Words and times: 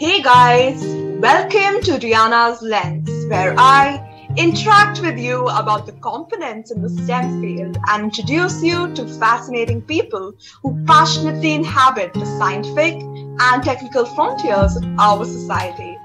Hey 0.00 0.22
guys, 0.22 0.82
welcome 1.20 1.82
to 1.82 1.98
Rihanna's 1.98 2.62
Lens, 2.62 3.10
where 3.28 3.54
I 3.58 4.30
interact 4.38 5.02
with 5.02 5.18
you 5.18 5.46
about 5.48 5.84
the 5.84 5.92
components 5.92 6.70
in 6.70 6.80
the 6.80 6.88
STEM 6.88 7.42
field 7.42 7.76
and 7.90 8.04
introduce 8.04 8.62
you 8.62 8.94
to 8.94 9.06
fascinating 9.18 9.82
people 9.82 10.32
who 10.62 10.82
passionately 10.86 11.52
inhabit 11.52 12.14
the 12.14 12.24
scientific 12.38 12.94
and 12.94 13.62
technical 13.62 14.06
frontiers 14.06 14.74
of 14.74 14.84
our 14.98 15.26
society. 15.26 15.98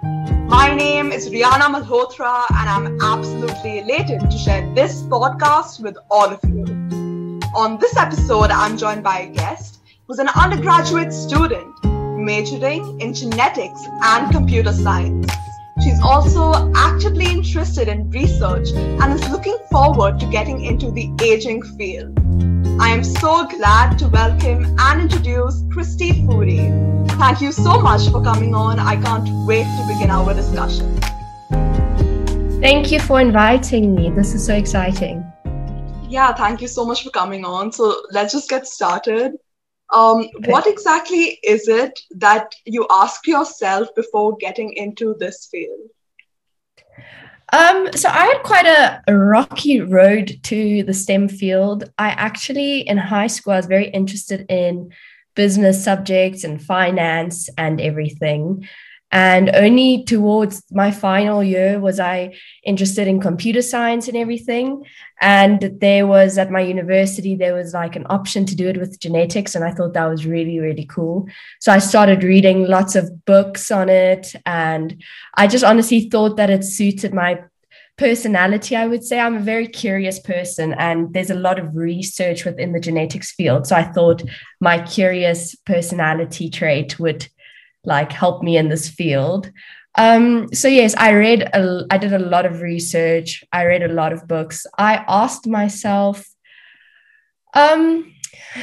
My 0.50 0.76
name 0.76 1.14
is 1.14 1.30
Rihanna 1.30 1.74
Malhotra, 1.74 2.48
and 2.50 2.70
I'm 2.70 3.02
absolutely 3.02 3.80
elated 3.80 4.30
to 4.30 4.38
share 4.38 4.70
this 4.76 5.04
podcast 5.04 5.82
with 5.82 5.96
all 6.12 6.34
of 6.34 6.42
you. 6.44 6.66
On 7.56 7.80
this 7.80 7.96
episode, 7.96 8.52
I'm 8.52 8.78
joined 8.78 9.04
by 9.06 9.20
a 9.20 9.30
guest 9.30 9.80
who's 10.06 10.20
an 10.20 10.28
undergraduate 10.36 11.14
student 11.14 11.74
majoring 12.26 13.00
in 13.00 13.14
genetics 13.14 13.80
and 14.02 14.32
computer 14.32 14.74
science. 14.74 15.32
She's 15.84 16.02
also 16.02 16.74
actively 16.76 17.26
interested 17.26 17.88
in 17.88 18.10
research 18.10 18.70
and 18.74 19.14
is 19.14 19.30
looking 19.30 19.58
forward 19.70 20.20
to 20.20 20.26
getting 20.26 20.66
into 20.66 20.90
the 20.90 21.12
aging 21.22 21.62
field. 21.78 22.18
I 22.82 22.90
am 22.90 23.04
so 23.04 23.48
glad 23.48 24.00
to 24.00 24.08
welcome 24.08 24.76
and 24.80 25.02
introduce 25.02 25.64
Christy 25.72 26.26
Fourie. 26.26 26.72
Thank 27.12 27.42
you 27.42 27.52
so 27.52 27.80
much 27.80 28.10
for 28.10 28.24
coming 28.24 28.56
on. 28.56 28.80
I 28.80 28.96
can't 28.96 29.30
wait 29.46 29.64
to 29.64 29.88
begin 29.88 30.10
our 30.10 30.34
discussion. 30.34 31.00
Thank 32.60 32.92
you 32.92 33.00
for 33.00 33.22
inviting 33.22 33.94
me. 33.94 34.10
This 34.10 34.34
is 34.34 34.46
so 34.46 34.56
exciting. 34.56 35.24
Yeah, 36.10 36.34
thank 36.34 36.62
you 36.62 36.68
so 36.68 36.86
much 36.86 37.04
for 37.04 37.12
coming 37.12 37.46
on. 37.46 37.72
So 37.72 38.02
let's 38.12 38.34
just 38.34 38.50
get 38.50 38.66
started. 38.66 39.34
Um. 39.94 40.28
What 40.46 40.68
exactly 40.68 41.40
is 41.44 41.68
it 41.68 42.00
that 42.12 42.54
you 42.66 42.88
ask 42.90 43.28
yourself 43.28 43.90
before 43.96 44.36
getting 44.38 44.74
into 44.74 45.16
this 45.20 45.48
field? 45.52 45.90
Um, 47.54 47.90
so 47.94 48.10
I 48.10 48.26
had 48.26 48.44
quite 48.44 48.66
a, 48.66 49.04
a, 49.08 49.16
rocky 49.16 49.80
road 49.80 50.40
to 50.44 50.84
the 50.84 50.94
STEM 50.94 51.30
field. 51.30 51.84
I 51.98 52.10
actually, 52.10 52.80
in 52.80 52.98
high 52.98 53.28
school, 53.28 53.54
I 53.54 53.58
was 53.58 53.68
very 53.68 53.88
interested 53.90 54.48
in 54.50 54.92
business 55.36 55.84
subjects 55.84 56.44
and 56.44 56.62
finance 56.62 57.48
and 57.58 57.80
everything. 57.80 58.68
And 59.12 59.50
only 59.56 60.04
towards 60.04 60.64
my 60.72 60.92
final 60.92 61.42
year 61.42 61.80
was 61.80 62.00
I 62.00 62.36
interested 62.66 63.08
in 63.08 63.22
computer 63.22 63.62
science 63.62 64.08
and 64.08 64.18
everything. 64.18 64.84
And 65.22 65.78
there 65.80 66.06
was 66.06 66.38
at 66.38 66.52
my 66.52 66.60
university, 66.60 67.36
there 67.36 67.54
was 67.54 67.74
like 67.74 67.96
an 67.96 68.06
option 68.10 68.46
to 68.46 68.56
do 68.56 68.68
it 68.68 68.78
with 68.78 69.00
genetics. 69.00 69.56
And 69.56 69.64
I 69.64 69.72
thought 69.72 69.94
that 69.94 70.10
was 70.10 70.26
really, 70.26 70.60
really 70.60 70.86
cool. 70.86 71.30
So 71.62 71.72
I 71.72 71.80
started 71.80 72.24
reading 72.24 72.66
lots 72.66 72.96
of 72.96 73.26
books 73.26 73.72
on 73.72 73.88
it. 73.88 74.34
And 74.46 75.02
I 75.36 75.48
just 75.48 75.64
honestly 75.64 76.10
thought 76.10 76.36
that 76.36 76.50
it 76.50 76.66
suited 76.66 77.14
my 77.14 77.40
personality, 77.98 78.76
I 78.76 78.88
would 78.88 79.04
say. 79.04 79.20
I'm 79.20 79.38
a 79.38 79.40
very 79.40 79.68
curious 79.68 80.20
person, 80.20 80.74
and 80.74 81.14
there's 81.14 81.30
a 81.30 81.36
lot 81.36 81.60
of 81.60 81.76
research 81.76 82.44
within 82.44 82.74
the 82.74 82.80
genetics 82.80 83.32
field. 83.32 83.68
So 83.68 83.76
I 83.76 83.84
thought 83.84 84.22
my 84.60 84.82
curious 84.82 85.56
personality 85.66 86.50
trait 86.50 87.00
would 87.00 87.30
like 87.86 88.12
help 88.12 88.44
me 88.44 88.58
in 88.58 88.70
this 88.70 88.90
field. 88.90 89.52
Um, 89.98 90.54
so 90.54 90.68
yes, 90.68 90.94
I 90.98 91.12
read, 91.12 91.44
a, 91.54 91.86
I 91.90 91.98
did 91.98 92.14
a 92.14 92.20
lot 92.20 92.46
of 92.46 92.62
research. 92.62 93.44
I 93.52 93.66
read 93.66 93.84
a 93.84 93.94
lot 93.94 94.12
of 94.12 94.28
books. 94.28 94.66
I 94.78 95.06
asked 95.08 95.48
myself, 95.48 96.28
um, 97.54 98.14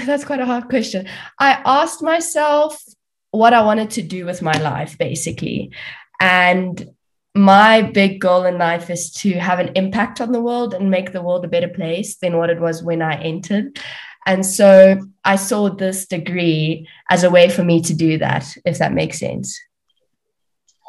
that's 0.05 0.25
quite 0.25 0.41
a 0.41 0.47
hard 0.47 0.69
question. 0.69 1.09
I 1.39 1.63
asked 1.65 2.03
myself 2.03 2.83
what 3.31 3.55
I 3.55 3.63
wanted 3.63 3.91
to 3.91 4.03
do 4.03 4.27
with 4.27 4.43
my 4.43 4.53
life, 4.61 4.99
basically. 4.99 5.73
And 6.21 6.91
my 7.35 7.81
big 7.81 8.21
goal 8.21 8.45
in 8.45 8.59
life 8.59 8.91
is 8.91 9.11
to 9.13 9.33
have 9.33 9.59
an 9.59 9.73
impact 9.75 10.21
on 10.21 10.33
the 10.33 10.43
world 10.43 10.75
and 10.75 10.91
make 10.91 11.13
the 11.13 11.23
world 11.23 11.45
a 11.45 11.49
better 11.49 11.69
place 11.69 12.17
than 12.17 12.37
what 12.37 12.51
it 12.51 12.61
was 12.61 12.83
when 12.83 13.01
I 13.01 13.15
entered. 13.23 13.79
And 14.27 14.45
so 14.47 15.01
I 15.25 15.37
saw 15.37 15.69
this 15.69 16.07
degree 16.07 16.89
as 17.11 17.25
a 17.25 17.31
way 17.31 17.49
for 17.49 17.65
me 17.65 17.81
to 17.83 17.95
do 17.95 18.19
that, 18.19 18.57
if 18.65 18.79
that 18.79 18.93
makes 18.93 19.19
sense. 19.19 19.59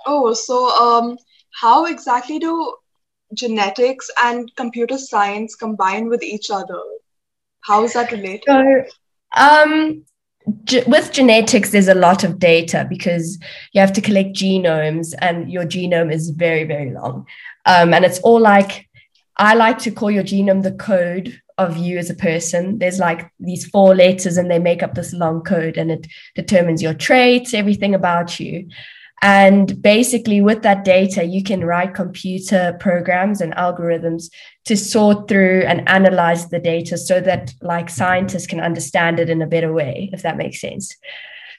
Oh, 0.05 0.33
so 0.33 0.69
um, 0.69 1.17
how 1.59 1.85
exactly 1.85 2.39
do 2.39 2.75
genetics 3.33 4.09
and 4.23 4.53
computer 4.55 4.97
science 4.97 5.55
combine 5.55 6.09
with 6.09 6.23
each 6.23 6.49
other? 6.51 6.79
How 7.61 7.83
is 7.83 7.93
that 7.93 8.11
related? 8.11 8.43
So, 8.45 8.83
um, 9.35 10.03
ge- 10.65 10.85
with 10.85 11.11
genetics, 11.11 11.71
there's 11.71 11.87
a 11.87 11.95
lot 11.95 12.23
of 12.23 12.39
data 12.39 12.85
because 12.89 13.39
you 13.71 13.81
have 13.81 13.93
to 13.93 14.01
collect 14.01 14.35
genomes, 14.35 15.13
and 15.19 15.51
your 15.51 15.63
genome 15.63 16.13
is 16.13 16.29
very, 16.29 16.65
very 16.65 16.91
long. 16.91 17.25
Um, 17.65 17.93
and 17.93 18.03
it's 18.05 18.19
all 18.19 18.39
like, 18.39 18.87
I 19.37 19.55
like 19.55 19.79
to 19.79 19.91
call 19.91 20.11
your 20.11 20.23
genome 20.23 20.63
the 20.63 20.73
code 20.73 21.41
of 21.57 21.77
you 21.77 21.97
as 21.97 22.09
a 22.09 22.15
person. 22.15 22.79
There's 22.79 22.99
like 22.99 23.29
these 23.39 23.65
four 23.67 23.95
letters 23.95 24.37
and 24.37 24.49
they 24.49 24.59
make 24.59 24.83
up 24.83 24.95
this 24.95 25.13
long 25.13 25.41
code 25.41 25.77
and 25.77 25.91
it 25.91 26.07
determines 26.35 26.81
your 26.81 26.93
traits, 26.93 27.53
everything 27.53 27.93
about 27.93 28.39
you. 28.39 28.67
And 29.21 29.81
basically, 29.81 30.41
with 30.41 30.63
that 30.63 30.83
data, 30.83 31.23
you 31.23 31.43
can 31.43 31.63
write 31.63 31.93
computer 31.93 32.75
programs 32.81 33.39
and 33.39 33.55
algorithms 33.55 34.25
to 34.65 34.75
sort 34.75 35.29
through 35.29 35.61
and 35.61 35.87
analyze 35.87 36.49
the 36.49 36.59
data 36.59 36.97
so 36.97 37.21
that 37.21 37.53
like 37.61 37.89
scientists 37.89 38.47
can 38.47 38.59
understand 38.59 39.21
it 39.21 39.29
in 39.29 39.41
a 39.41 39.47
better 39.47 39.71
way, 39.71 40.09
if 40.11 40.23
that 40.23 40.35
makes 40.35 40.59
sense. 40.59 40.93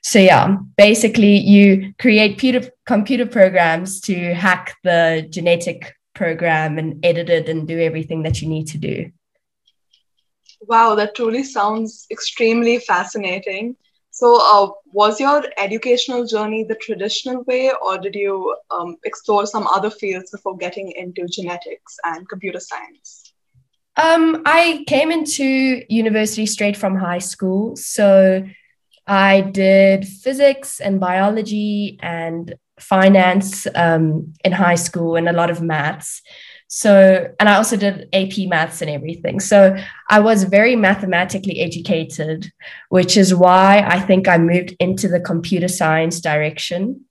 So 0.03 0.19
yeah, 0.19 0.59
basically 0.77 1.39
you 1.39 1.95
create 1.99 2.33
computer 2.33 2.71
computer 2.85 3.25
programs 3.25 3.99
to 4.03 4.35
hack 4.35 4.77
the 4.85 5.27
genetic 5.31 5.95
program 6.15 6.77
and 6.79 7.03
edit 7.03 7.31
it 7.31 7.49
and 7.49 7.67
do 7.67 7.81
everything 7.81 8.25
that 8.25 8.43
you 8.43 8.49
need 8.49 8.67
to 8.69 8.79
do. 8.79 9.11
Wow, 10.69 10.95
that 10.95 11.15
truly 11.15 11.43
sounds 11.43 12.07
extremely 12.11 12.79
fascinating. 12.79 13.77
So, 14.11 14.39
uh, 14.41 14.71
was 14.93 15.19
your 15.19 15.43
educational 15.59 16.25
journey 16.25 16.65
the 16.65 16.77
traditional 16.77 17.43
way, 17.45 17.73
or 17.83 17.99
did 17.99 18.15
you 18.15 18.57
um, 18.71 18.97
explore 19.05 19.45
some 19.47 19.67
other 19.67 19.91
fields 19.91 20.31
before 20.31 20.57
getting 20.57 20.93
into 20.93 21.27
genetics 21.27 21.97
and 22.05 22.29
computer 22.29 22.61
science? 22.61 23.35
Um, 23.97 24.43
I 24.47 24.85
came 24.87 25.11
into 25.11 25.83
university 25.89 26.47
straight 26.47 26.77
from 26.77 26.97
high 26.97 27.19
school. 27.19 27.77
So, 27.77 28.45
I 29.07 29.43
did 29.43 30.07
physics 30.07 30.81
and 30.81 31.01
biology 31.01 31.99
and 32.01 32.55
finance 32.79 33.67
um, 33.75 34.33
in 34.45 34.53
high 34.53 34.77
school 34.77 35.17
and 35.17 35.29
a 35.29 35.33
lot 35.33 35.51
of 35.51 35.61
maths. 35.61 36.23
So, 36.77 37.33
and 37.39 37.49
I 37.49 37.55
also 37.55 37.77
did 37.77 38.09
AP 38.13 38.49
maths 38.49 38.83
and 38.83 38.91
everything. 38.91 39.39
So 39.39 39.77
I 40.11 40.19
was 40.19 40.43
very 40.43 40.75
mathematically 40.75 41.61
educated, 41.61 42.51
which 42.89 43.17
is 43.17 43.33
why 43.33 43.85
I 43.87 44.01
think 44.01 44.27
I 44.27 44.39
moved 44.39 44.75
into 44.81 45.07
the 45.07 45.21
computer 45.21 45.69
science 45.69 46.21
direction. 46.21 47.05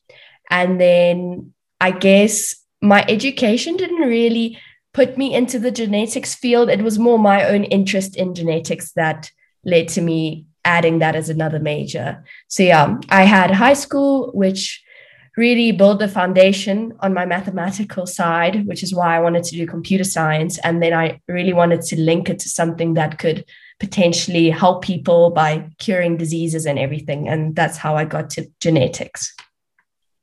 And 0.49 0.81
then 0.81 1.53
I 1.79 1.91
guess 1.91 2.57
my 2.81 3.05
education 3.07 3.77
didn't 3.77 4.09
really 4.09 4.59
put 4.93 5.17
me 5.17 5.33
into 5.33 5.59
the 5.59 5.71
genetics 5.71 6.35
field. 6.35 6.67
It 6.67 6.81
was 6.81 6.99
more 6.99 7.17
my 7.17 7.45
own 7.45 7.63
interest 7.63 8.17
in 8.17 8.35
genetics 8.35 8.91
that 8.97 9.31
led 9.63 9.87
to 9.89 10.01
me 10.01 10.45
adding 10.65 10.99
that 10.99 11.15
as 11.15 11.29
another 11.29 11.59
major. 11.59 12.21
So, 12.49 12.63
yeah, 12.63 12.97
I 13.07 13.23
had 13.23 13.51
high 13.51 13.75
school, 13.75 14.29
which 14.33 14.82
really 15.35 15.71
build 15.71 15.99
the 15.99 16.07
foundation 16.07 16.93
on 16.99 17.13
my 17.13 17.25
mathematical 17.25 18.05
side, 18.05 18.67
which 18.67 18.83
is 18.83 18.93
why 18.93 19.15
I 19.15 19.19
wanted 19.19 19.43
to 19.45 19.55
do 19.55 19.65
computer 19.65 20.03
science. 20.03 20.59
And 20.59 20.81
then 20.81 20.93
I 20.93 21.19
really 21.27 21.53
wanted 21.53 21.81
to 21.83 21.99
link 21.99 22.29
it 22.29 22.39
to 22.39 22.49
something 22.49 22.93
that 22.93 23.17
could 23.17 23.45
potentially 23.79 24.49
help 24.49 24.83
people 24.83 25.31
by 25.31 25.69
curing 25.79 26.17
diseases 26.17 26.65
and 26.65 26.77
everything. 26.77 27.27
And 27.27 27.55
that's 27.55 27.77
how 27.77 27.95
I 27.95 28.05
got 28.05 28.29
to 28.31 28.45
genetics. 28.59 29.33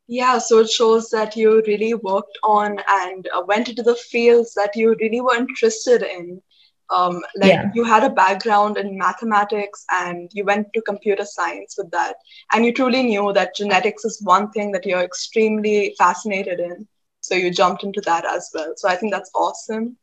Yeah, 0.06 0.38
so 0.38 0.58
it 0.58 0.70
shows 0.70 1.10
that 1.10 1.36
you 1.36 1.62
really 1.66 1.94
worked 1.94 2.36
on 2.42 2.78
and 2.88 3.28
uh, 3.32 3.42
went 3.46 3.68
into 3.68 3.82
the 3.82 3.94
fields 3.94 4.54
that 4.54 4.74
you 4.74 4.96
really 5.00 5.20
were 5.20 5.36
interested 5.36 6.02
in 6.02 6.42
um, 6.90 7.20
like 7.36 7.52
yeah. 7.52 7.70
you 7.74 7.84
had 7.84 8.04
a 8.04 8.10
background 8.10 8.76
in 8.76 8.98
mathematics 8.98 9.84
and 9.90 10.30
you 10.32 10.44
went 10.44 10.66
to 10.74 10.82
computer 10.82 11.24
science 11.24 11.76
with 11.78 11.90
that. 11.92 12.16
And 12.52 12.64
you 12.64 12.72
truly 12.72 13.02
knew 13.02 13.32
that 13.32 13.54
genetics 13.54 14.04
is 14.04 14.20
one 14.22 14.50
thing 14.50 14.72
that 14.72 14.84
you're 14.84 15.00
extremely 15.00 15.94
fascinated 15.96 16.58
in. 16.60 16.86
So 17.20 17.34
you 17.34 17.50
jumped 17.50 17.84
into 17.84 18.00
that 18.02 18.24
as 18.24 18.50
well. 18.54 18.74
So 18.76 18.88
i 18.88 18.96
think 18.96 19.12
that's 19.12 19.30
awesome. 19.34 19.96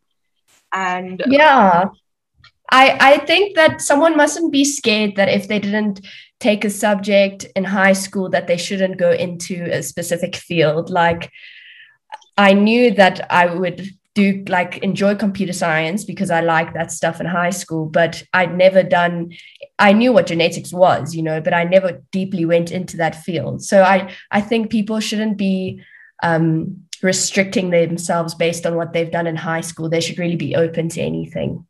And 0.73 1.21
yeah. 1.27 1.85
I 2.71 2.97
i 2.99 3.17
think 3.25 3.55
that 3.55 3.81
someone 3.81 4.17
mustn't 4.17 4.51
be 4.51 4.65
scared 4.65 5.15
that 5.15 5.29
if 5.29 5.47
they 5.47 5.59
didn't 5.59 6.05
take 6.39 6.63
a 6.65 6.69
subject 6.69 7.45
in 7.55 7.63
high 7.63 7.93
school 7.93 8.29
that 8.29 8.47
they 8.47 8.57
shouldn't 8.57 8.97
go 8.97 9.11
into 9.11 9.63
a 9.71 9.81
specific 9.81 10.35
field. 10.35 10.89
Like 10.89 11.31
i 12.37 12.53
knew 12.53 12.91
that 12.91 13.25
i 13.31 13.45
would 13.47 13.89
do 14.17 14.43
like 14.49 14.79
enjoy 14.79 15.13
computer 15.13 15.53
science 15.53 16.03
because 16.03 16.31
I 16.31 16.41
like 16.41 16.73
that 16.73 16.91
stuff 16.91 17.21
in 17.21 17.27
high 17.27 17.51
school, 17.51 17.85
but 17.85 18.23
I'd 18.33 18.57
never 18.57 18.81
done 18.81 19.31
I 19.77 19.93
knew 19.93 20.11
what 20.11 20.25
genetics 20.25 20.73
was, 20.73 21.13
you 21.13 21.21
know, 21.21 21.39
but 21.39 21.53
I 21.53 21.63
never 21.65 22.01
deeply 22.11 22.43
went 22.43 22.71
into 22.71 22.97
that 22.97 23.15
field. 23.23 23.61
So 23.61 23.83
I 23.83 24.11
I 24.31 24.41
think 24.41 24.71
people 24.71 24.99
shouldn't 24.99 25.37
be 25.37 25.83
um, 26.23 26.81
restricting 27.03 27.69
themselves 27.69 28.33
based 28.33 28.65
on 28.65 28.75
what 28.75 28.91
they've 28.91 29.11
done 29.11 29.27
in 29.27 29.35
high 29.35 29.61
school. 29.61 29.87
They 29.87 30.01
should 30.01 30.17
really 30.17 30.35
be 30.35 30.55
open 30.55 30.89
to 30.89 31.01
anything. 31.01 31.67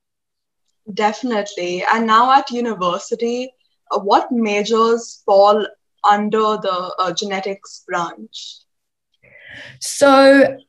Definitely. 0.94 1.84
And 1.94 2.08
now 2.08 2.32
at 2.32 2.50
university, 2.50 3.52
uh, 3.92 4.00
what 4.00 4.32
majors 4.32 5.22
fall 5.26 5.68
under 6.10 6.48
the 6.68 6.96
uh, 6.98 7.12
genetics 7.12 7.84
branch? 7.86 8.60
So, 9.82 10.60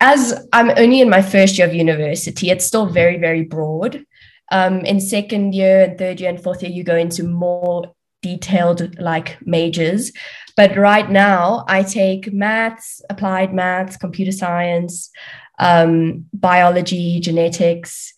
as 0.00 0.46
I'm 0.52 0.70
only 0.76 1.00
in 1.00 1.08
my 1.08 1.22
first 1.22 1.58
year 1.58 1.66
of 1.66 1.74
university, 1.74 2.50
it's 2.50 2.66
still 2.66 2.86
very, 2.86 3.18
very 3.18 3.42
broad. 3.42 4.04
Um, 4.52 4.80
in 4.80 5.00
second 5.00 5.54
year 5.54 5.82
and 5.82 5.98
third 5.98 6.20
year 6.20 6.30
and 6.30 6.42
fourth 6.42 6.62
year, 6.62 6.70
you 6.70 6.84
go 6.84 6.96
into 6.96 7.24
more 7.24 7.94
detailed 8.22 8.98
like 8.98 9.36
majors. 9.42 10.12
But 10.56 10.76
right 10.76 11.10
now, 11.10 11.64
I 11.68 11.82
take 11.82 12.32
maths, 12.32 13.02
applied 13.10 13.52
maths, 13.52 13.96
computer 13.96 14.32
science, 14.32 15.10
um, 15.58 16.26
biology, 16.32 17.20
genetics. 17.20 18.12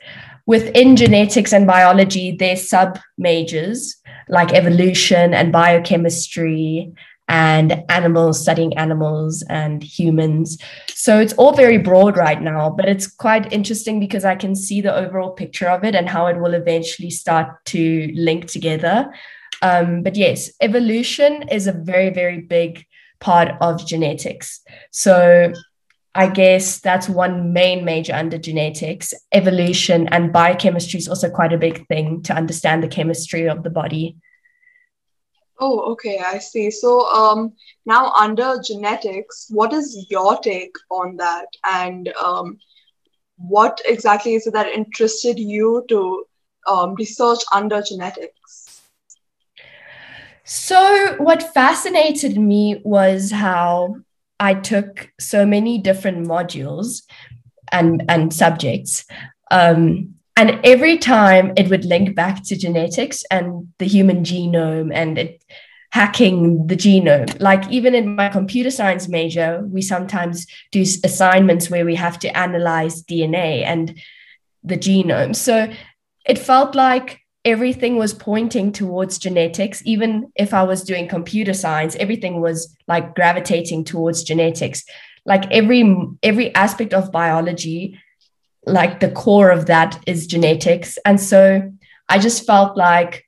Within 0.47 0.97
genetics 0.97 1.53
and 1.53 1.67
biology, 1.67 2.37
there's 2.37 2.69
sub 2.69 2.99
majors 3.19 3.97
like 4.29 4.53
evolution 4.53 5.35
and 5.35 5.53
biochemistry 5.53 6.93
and 7.29 7.85
animals, 7.89 8.41
studying 8.41 8.77
animals 8.77 9.43
and 9.49 9.83
humans. 9.83 10.59
So 10.89 11.19
it's 11.19 11.33
all 11.35 11.53
very 11.53 11.79
broad 11.79 12.17
right 12.17 12.41
now, 12.41 12.71
but 12.71 12.89
it's 12.89 13.07
quite 13.07 13.53
interesting 13.53 13.99
because 13.99 14.25
I 14.25 14.37
can 14.37 14.55
see 14.55 14.81
the 14.81 14.95
overall 14.95 15.31
picture 15.31 15.69
of 15.69 15.85
it 15.85 15.95
and 15.95 16.09
how 16.09 16.27
it 16.27 16.39
will 16.39 16.55
eventually 16.55 17.11
start 17.11 17.65
to 17.67 18.13
link 18.15 18.47
together. 18.47 19.13
Um, 19.63 20.03
but 20.03 20.17
yes, 20.17 20.51
evolution 20.61 21.49
is 21.49 21.67
a 21.67 21.73
very, 21.73 22.11
very 22.11 22.41
big 22.41 22.85
part 23.21 23.55
of 23.61 23.87
genetics. 23.87 24.61
So 24.91 25.53
I 26.15 26.29
guess 26.29 26.81
that's 26.81 27.09
one 27.09 27.53
main 27.53 27.85
major 27.85 28.15
under 28.15 28.39
genetics. 28.39 29.13
Evolution 29.33 30.09
and 30.09 30.33
biochemistry 30.33 30.99
is 30.99 31.09
also 31.09 31.29
quite 31.29 31.53
a 31.53 31.59
big 31.59 31.87
thing 31.89 32.23
to 32.23 32.35
understand 32.35 32.83
the 32.83 32.89
chemistry 32.89 33.49
of 33.49 33.63
the 33.63 33.71
body. 33.71 34.17
Oh, 35.59 35.93
okay, 35.93 36.19
I 36.19 36.39
see. 36.39 36.71
So 36.71 37.09
um, 37.11 37.53
now 37.87 38.13
under 38.13 38.61
genetics, 38.63 39.47
what 39.51 39.73
is 39.73 40.07
your 40.11 40.39
take 40.39 40.75
on 40.91 41.17
that? 41.17 41.47
And 41.65 42.13
um, 42.23 42.59
what 43.37 43.81
exactly 43.87 44.35
is 44.35 44.47
it 44.47 44.53
that 44.53 44.69
interested 44.69 45.39
you 45.39 45.85
to 45.89 46.25
um, 46.67 46.95
research 46.95 47.41
under 47.53 47.81
genetics? 47.83 48.83
So, 50.49 51.17
what 51.19 51.55
fascinated 51.55 52.39
me 52.39 52.81
was 52.85 53.33
how 53.33 53.97
I 54.39 54.55
took 54.55 55.11
so 55.19 55.45
many 55.45 55.79
different 55.79 56.27
modules 56.27 57.03
and, 57.73 58.05
and 58.09 58.33
subjects. 58.33 59.05
Um, 59.51 60.16
and 60.37 60.61
every 60.65 60.99
time 60.99 61.53
it 61.57 61.71
would 61.71 61.85
link 61.85 62.15
back 62.15 62.45
to 62.45 62.57
genetics 62.57 63.25
and 63.31 63.69
the 63.79 63.87
human 63.87 64.23
genome 64.23 64.95
and 64.95 65.19
it, 65.19 65.43
hacking 65.91 66.67
the 66.67 66.77
genome. 66.77 67.41
Like, 67.41 67.71
even 67.71 67.95
in 67.95 68.15
my 68.15 68.29
computer 68.29 68.71
science 68.71 69.09
major, 69.09 69.65
we 69.67 69.81
sometimes 69.81 70.47
do 70.71 70.83
assignments 70.83 71.71
where 71.71 71.87
we 71.87 71.95
have 71.95 72.19
to 72.19 72.37
analyze 72.37 73.03
DNA 73.03 73.65
and 73.65 73.99
the 74.63 74.77
genome. 74.77 75.35
So, 75.35 75.73
it 76.27 76.39
felt 76.39 76.75
like 76.75 77.21
everything 77.47 77.97
was 77.97 78.13
pointing 78.13 78.73
towards 78.73 79.19
genetics 79.19 79.81
even 79.87 80.33
if 80.35 80.53
i 80.53 80.65
was 80.65 80.83
doing 80.83 81.07
computer 81.07 81.55
science 81.55 81.95
everything 82.01 82.41
was 82.41 82.77
like 82.89 83.15
gravitating 83.15 83.85
towards 83.85 84.25
genetics 84.25 84.85
like 85.25 85.49
every 85.53 85.97
every 86.25 86.53
aspect 86.57 86.93
of 86.93 87.13
biology 87.13 87.97
like 88.67 89.01
the 89.01 89.11
core 89.11 89.51
of 89.51 89.67
that 89.67 90.03
is 90.07 90.27
genetics. 90.27 90.99
And 91.05 91.21
so 91.21 91.73
i 92.09 92.19
just 92.19 92.47
felt 92.47 92.77
like 92.77 93.25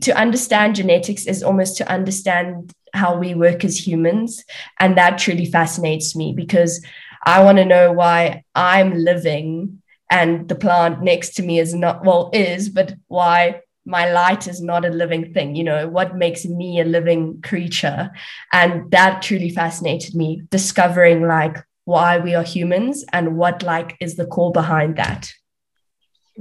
to 0.00 0.16
understand 0.18 0.74
genetics 0.74 1.26
is 1.26 1.42
almost 1.42 1.76
to 1.76 1.88
understand 1.90 2.72
how 2.92 3.16
we 3.16 3.34
work 3.34 3.64
as 3.64 3.86
humans. 3.86 4.44
And 4.80 4.96
that 4.96 5.18
truly 5.18 5.46
fascinates 5.46 6.16
me 6.16 6.32
because 6.34 6.84
i 7.26 7.42
want 7.42 7.58
to 7.58 7.64
know 7.64 7.90
why 7.90 8.44
i'm 8.54 8.92
living 8.92 9.80
and 10.10 10.46
the 10.48 10.54
plant 10.54 11.02
next 11.02 11.30
to 11.34 11.42
me 11.42 11.58
is 11.58 11.74
not 11.74 12.04
well 12.04 12.30
is 12.34 12.68
but 12.68 12.94
why 13.08 13.60
my 13.86 14.10
light 14.12 14.46
is 14.46 14.60
not 14.60 14.84
a 14.84 14.90
living 14.90 15.32
thing 15.32 15.54
you 15.54 15.64
know 15.64 15.88
what 15.88 16.16
makes 16.16 16.44
me 16.44 16.80
a 16.80 16.84
living 16.84 17.40
creature. 17.42 18.10
And 18.52 18.90
that 18.90 19.22
truly 19.22 19.50
fascinated 19.50 20.14
me 20.14 20.42
discovering 20.50 21.26
like 21.26 21.56
why 21.84 22.18
we 22.18 22.34
are 22.34 22.42
humans 22.42 23.04
and 23.12 23.36
what 23.36 23.62
like 23.62 23.96
is 24.00 24.16
the 24.16 24.26
core 24.26 24.52
behind 24.52 24.96
that. 24.96 25.30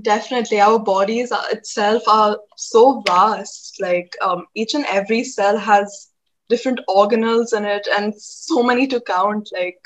Definitely 0.01 0.59
our 0.59 0.79
bodies 0.79 1.31
itself 1.51 2.03
are 2.07 2.39
so 2.57 3.03
vast. 3.05 3.79
Like 3.79 4.15
um, 4.21 4.45
each 4.55 4.73
and 4.73 4.85
every 4.85 5.23
cell 5.23 5.57
has 5.57 6.09
different 6.49 6.79
organelles 6.89 7.55
in 7.55 7.65
it 7.65 7.87
and 7.95 8.13
so 8.15 8.61
many 8.61 8.85
to 8.85 8.99
count 9.01 9.49
like 9.53 9.79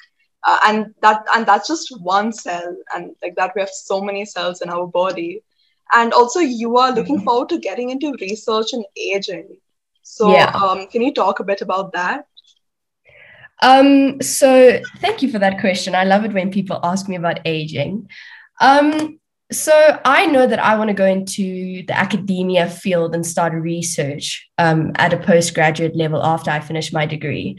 uh, 0.44 0.58
and 0.66 0.94
that 1.02 1.24
and 1.36 1.46
that's 1.46 1.68
just 1.68 2.00
one 2.02 2.32
cell 2.32 2.76
and 2.96 3.16
like 3.22 3.36
that 3.36 3.52
we 3.56 3.62
have 3.62 3.70
so 3.70 4.02
many 4.02 4.26
cells 4.26 4.62
in 4.62 4.70
our 4.70 4.88
body. 4.88 5.44
And 5.94 6.14
also 6.14 6.40
you 6.40 6.78
are 6.78 6.92
looking 6.92 7.18
mm-hmm. 7.18 7.26
forward 7.26 7.50
to 7.50 7.60
getting 7.60 7.90
into 7.90 8.16
research 8.22 8.74
and 8.74 8.86
aging. 8.96 9.58
So 10.04 10.32
yeah. 10.32 10.52
um, 10.52 10.88
can 10.88 11.02
you 11.02 11.14
talk 11.14 11.40
a 11.40 11.44
bit 11.44 11.62
about 11.62 11.92
that 11.94 12.28
um, 13.62 14.22
so 14.22 14.80
thank 14.98 15.22
you 15.22 15.32
for 15.32 15.40
that 15.40 15.60
question 15.60 15.96
i 15.96 16.04
love 16.04 16.26
it 16.26 16.34
when 16.34 16.52
people 16.52 16.80
ask 16.84 17.08
me 17.08 17.16
about 17.16 17.40
aging 17.46 18.08
um, 18.60 19.20
so 19.52 20.00
I 20.04 20.26
know 20.26 20.46
that 20.46 20.60
I 20.60 20.78
want 20.78 20.90
to 20.90 20.94
go 20.94 21.06
into 21.06 21.84
the 21.86 21.98
academia 21.98 22.70
field 22.70 23.16
and 23.16 23.26
start 23.26 23.54
research 23.54 24.50
um, 24.58 24.92
at 24.96 25.14
a 25.14 25.18
postgraduate 25.18 25.96
level 25.96 26.22
after 26.22 26.52
I 26.52 26.60
finish 26.60 26.92
my 26.92 27.06
degree. 27.06 27.58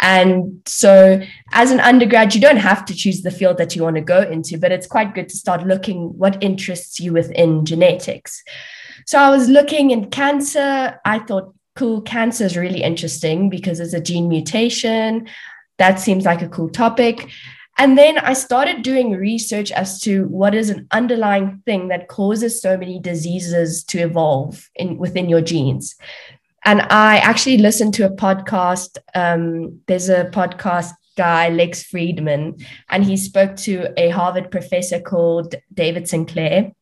And 0.00 0.60
so, 0.66 1.22
as 1.52 1.70
an 1.70 1.80
undergrad, 1.80 2.34
you 2.34 2.40
don't 2.40 2.56
have 2.56 2.84
to 2.86 2.94
choose 2.94 3.22
the 3.22 3.30
field 3.30 3.56
that 3.58 3.76
you 3.76 3.82
want 3.82 3.96
to 3.96 4.02
go 4.02 4.20
into, 4.20 4.58
but 4.58 4.72
it's 4.72 4.86
quite 4.86 5.14
good 5.14 5.28
to 5.28 5.36
start 5.36 5.66
looking 5.66 6.18
what 6.18 6.42
interests 6.42 6.98
you 6.98 7.12
within 7.12 7.64
genetics. 7.64 8.42
So, 9.06 9.18
I 9.18 9.30
was 9.30 9.48
looking 9.48 9.92
in 9.92 10.10
cancer. 10.10 10.98
I 11.04 11.20
thought, 11.20 11.54
cool, 11.74 12.00
cancer 12.02 12.44
is 12.44 12.56
really 12.56 12.82
interesting 12.82 13.48
because 13.48 13.80
it's 13.80 13.94
a 13.94 14.00
gene 14.00 14.28
mutation. 14.28 15.28
That 15.78 15.98
seems 15.98 16.24
like 16.24 16.42
a 16.42 16.48
cool 16.48 16.68
topic. 16.68 17.28
And 17.78 17.96
then 17.96 18.18
I 18.18 18.34
started 18.34 18.82
doing 18.82 19.12
research 19.12 19.72
as 19.72 19.98
to 20.00 20.26
what 20.26 20.54
is 20.54 20.68
an 20.68 20.86
underlying 20.90 21.62
thing 21.64 21.88
that 21.88 22.08
causes 22.08 22.60
so 22.60 22.76
many 22.76 23.00
diseases 23.00 23.82
to 23.84 23.98
evolve 23.98 24.68
in, 24.74 24.98
within 24.98 25.28
your 25.28 25.40
genes. 25.40 25.96
And 26.64 26.82
I 26.82 27.16
actually 27.18 27.58
listened 27.58 27.94
to 27.94 28.06
a 28.06 28.10
podcast. 28.10 28.98
Um, 29.14 29.80
there's 29.88 30.08
a 30.08 30.26
podcast 30.26 30.92
guy, 31.16 31.48
Lex 31.48 31.90
Fridman, 31.90 32.64
and 32.88 33.04
he 33.04 33.16
spoke 33.16 33.56
to 33.56 33.92
a 33.96 34.10
Harvard 34.10 34.50
professor 34.50 35.00
called 35.00 35.54
David 35.72 36.08
Sinclair. 36.08 36.72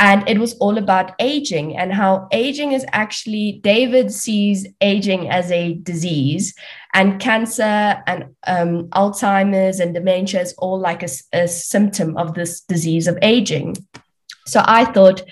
And 0.00 0.26
it 0.26 0.38
was 0.38 0.54
all 0.54 0.78
about 0.78 1.14
aging 1.18 1.76
and 1.76 1.92
how 1.92 2.26
aging 2.32 2.72
is 2.72 2.86
actually, 2.92 3.60
David 3.62 4.10
sees 4.10 4.66
aging 4.80 5.28
as 5.28 5.52
a 5.52 5.74
disease, 5.74 6.54
and 6.94 7.20
cancer 7.20 8.02
and 8.06 8.34
um, 8.46 8.88
Alzheimer's 8.88 9.78
and 9.78 9.94
dementia 9.94 10.40
is 10.40 10.54
all 10.58 10.80
like 10.80 11.02
a, 11.02 11.08
a 11.34 11.46
symptom 11.46 12.16
of 12.16 12.34
this 12.34 12.62
disease 12.62 13.06
of 13.06 13.18
aging. 13.20 13.76
So 14.46 14.62
I 14.64 14.86
thought, 14.86 15.22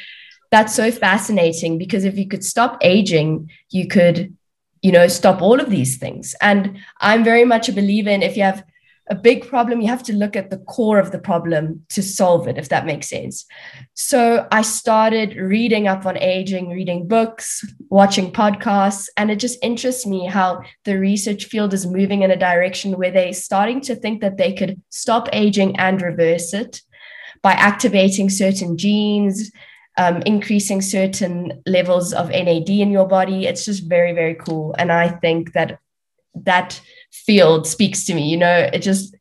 that's 0.51 0.75
so 0.75 0.91
fascinating 0.91 1.79
because 1.79 2.05
if 2.05 2.17
you 2.17 2.27
could 2.27 2.45
stop 2.45 2.79
aging, 2.83 3.51
you 3.71 3.87
could, 3.87 4.37
you 4.83 4.93
know, 4.93 5.09
stop 5.09 5.43
all 5.43 5.61
of 5.61 5.71
these 5.71 5.99
things. 5.99 6.35
And 6.41 6.79
I'm 7.01 7.25
very 7.25 7.45
much 7.45 7.69
a 7.69 7.73
believer 7.73 8.11
in 8.11 8.23
if 8.23 8.37
you 8.37 8.45
have 8.45 8.65
a 9.11 9.15
big 9.15 9.47
problem, 9.47 9.81
you 9.81 9.89
have 9.89 10.03
to 10.05 10.13
look 10.13 10.37
at 10.37 10.51
the 10.51 10.59
core 10.59 10.99
of 10.99 11.13
the 11.13 11.19
problem 11.19 11.85
to 11.91 12.03
solve 12.03 12.47
it, 12.47 12.59
if 12.59 12.69
that 12.69 12.87
makes 12.87 13.09
sense. 13.09 13.47
So 13.95 14.47
I 14.53 14.63
started 14.63 15.37
reading 15.37 15.89
up 15.89 16.05
on 16.05 16.19
aging, 16.19 16.71
reading 16.71 17.09
books, 17.09 17.65
watching 17.89 18.31
podcasts, 18.33 19.09
and 19.17 19.31
it 19.31 19.37
just 19.37 19.59
interests 19.63 20.07
me 20.07 20.27
how 20.27 20.63
the 20.85 20.99
research 20.99 21.47
field 21.47 21.73
is 21.73 21.87
moving 21.87 22.23
in 22.23 22.31
a 22.31 22.37
direction 22.37 22.99
where 22.99 23.11
they're 23.11 23.33
starting 23.33 23.81
to 23.83 23.95
think 23.95 24.21
that 24.21 24.37
they 24.37 24.53
could 24.53 24.81
stop 24.91 25.29
aging 25.33 25.79
and 25.79 26.03
reverse 26.03 26.53
it 26.53 26.83
by 27.43 27.53
activating 27.53 28.29
certain 28.29 28.77
genes, 28.77 29.51
um, 29.97 30.23
increasing 30.27 30.81
certain 30.81 31.63
levels 31.67 32.13
of 32.13 32.29
NAD 32.29 32.69
in 32.69 32.91
your 32.91 33.07
body. 33.07 33.47
It's 33.47 33.65
just 33.65 33.89
very, 33.89 34.13
very 34.13 34.35
cool. 34.35 34.75
And 34.79 34.93
I 34.93 35.09
think 35.09 35.53
that 35.55 35.79
that 36.45 36.81
field 37.13 37.67
speaks 37.67 38.05
to 38.07 38.15
me, 38.15 38.29
you 38.29 38.37
know, 38.37 38.69
it 38.73 38.81
just, 38.81 39.15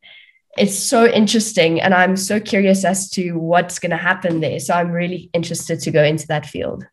it's 0.57 0.77
so 0.77 1.05
interesting. 1.05 1.79
And 1.79 1.93
i'm 1.93 2.17
so 2.17 2.39
curious 2.39 2.83
as 2.83 3.09
to 3.11 3.33
what's 3.33 3.79
going 3.79 3.91
to 3.91 3.97
happen 3.97 4.39
there. 4.39 4.59
So 4.59 4.73
i'm 4.73 4.91
really 4.91 5.29
interested 5.33 5.79
to 5.81 5.91
go 5.91 6.03
into 6.03 6.27
that 6.27 6.45
field. 6.45 6.85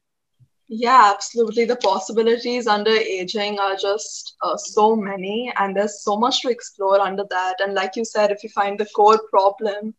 Yeah 0.68 1.12
absolutely. 1.14 1.64
The 1.64 1.76
possibilities 1.76 2.66
under 2.66 2.90
aging 2.90 3.58
are 3.58 3.76
just 3.76 4.36
uh, 4.42 4.56
so 4.56 4.96
many. 4.96 5.52
And 5.58 5.76
there's 5.76 6.02
so 6.02 6.16
much 6.16 6.40
to 6.42 6.50
explore 6.50 7.00
under 7.00 7.24
that. 7.30 7.56
And 7.60 7.74
like 7.74 7.96
you 7.96 8.04
said 8.04 8.30
if 8.30 8.42
you 8.42 8.50
find 8.50 8.78
the 8.78 8.86
core 8.86 9.20
problem 9.30 9.94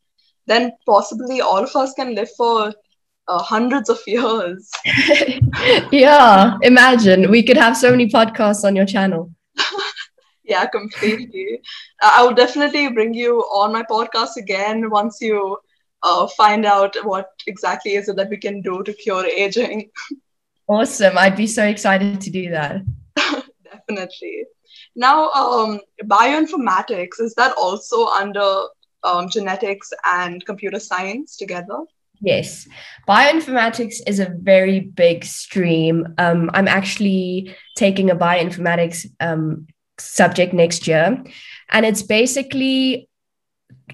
then 0.48 0.72
possibly 0.86 1.42
all 1.42 1.64
of 1.64 1.76
us 1.76 1.94
can 1.94 2.14
live 2.14 2.30
for 2.38 2.72
uh, 3.28 3.42
hundreds 3.42 3.90
of 3.90 4.00
years. 4.06 4.70
Yeah 5.92 6.58
imagine. 6.62 7.32
We 7.32 7.42
could 7.42 7.58
have 7.58 7.76
so 7.78 7.90
many 7.90 8.08
podcasts 8.08 8.64
on 8.64 8.76
your 8.76 8.86
channel 8.86 9.32
yeah 10.46 10.66
completely 10.66 11.60
i 12.02 12.24
would 12.24 12.36
definitely 12.36 12.90
bring 12.90 13.14
you 13.14 13.40
on 13.62 13.74
my 13.74 13.84
podcast 13.84 14.38
again 14.38 14.90
once 14.90 15.20
you 15.22 15.58
uh, 16.06 16.28
find 16.28 16.66
out 16.66 16.96
what 17.04 17.32
exactly 17.48 17.96
is 17.96 18.08
it 18.08 18.16
that 18.16 18.30
we 18.30 18.38
can 18.38 18.62
do 18.62 18.84
to 18.84 18.94
cure 18.94 19.26
aging. 19.26 19.90
Awesome. 20.68 21.18
I'd 21.18 21.36
be 21.36 21.48
so 21.48 21.66
excited 21.66 22.22
to 22.22 22.30
do 22.30 22.52
that. 22.52 22.82
Definitely. 23.16 24.46
Now 24.96 25.30
um, 25.32 25.80
bioinformatics 26.04 27.20
is 27.20 27.34
that 27.36 27.56
also 27.58 28.06
under 28.06 28.66
um, 29.04 29.30
genetics 29.30 29.92
and 30.06 30.46
computer 30.46 30.80
science 30.80 31.38
together? 31.38 31.80
Yes, 32.22 32.68
bioinformatics 33.08 33.96
is 34.08 34.20
a 34.20 34.34
very 34.40 34.80
big 34.80 35.26
stream. 35.26 36.16
Um, 36.18 36.50
I'm 36.54 36.68
actually 36.68 37.54
taking 37.76 38.10
a 38.10 38.16
bioinformatics 38.16 39.06
um, 39.20 39.68
subject 40.00 40.54
next 40.54 40.88
year. 40.88 41.24
And 41.72 41.86
it's 41.86 42.04
basically 42.04 43.10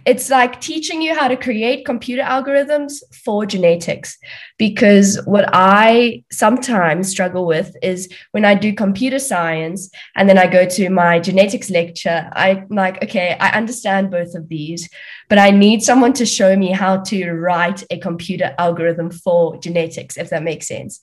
it's 0.05 0.29
like 0.29 0.59
teaching 0.61 1.01
you 1.01 1.13
how 1.13 1.27
to 1.27 1.35
create 1.35 1.85
computer 1.85 2.23
algorithms 2.23 3.01
for 3.23 3.45
genetics 3.45 4.17
because 4.57 5.19
what 5.25 5.45
i 5.53 6.23
sometimes 6.31 7.09
struggle 7.09 7.45
with 7.45 7.75
is 7.81 8.09
when 8.31 8.45
i 8.45 8.55
do 8.55 8.73
computer 8.73 9.19
science 9.19 9.89
and 10.15 10.29
then 10.29 10.37
i 10.37 10.47
go 10.47 10.65
to 10.65 10.89
my 10.89 11.19
genetics 11.19 11.69
lecture 11.69 12.29
i'm 12.33 12.65
like 12.69 13.03
okay 13.03 13.35
i 13.39 13.49
understand 13.49 14.09
both 14.09 14.33
of 14.33 14.47
these 14.47 14.89
but 15.29 15.37
i 15.37 15.51
need 15.51 15.83
someone 15.83 16.13
to 16.13 16.25
show 16.25 16.55
me 16.55 16.71
how 16.71 16.97
to 16.97 17.31
write 17.33 17.83
a 17.91 17.99
computer 17.99 18.55
algorithm 18.57 19.11
for 19.11 19.57
genetics 19.57 20.17
if 20.17 20.29
that 20.29 20.43
makes 20.43 20.67
sense 20.67 20.99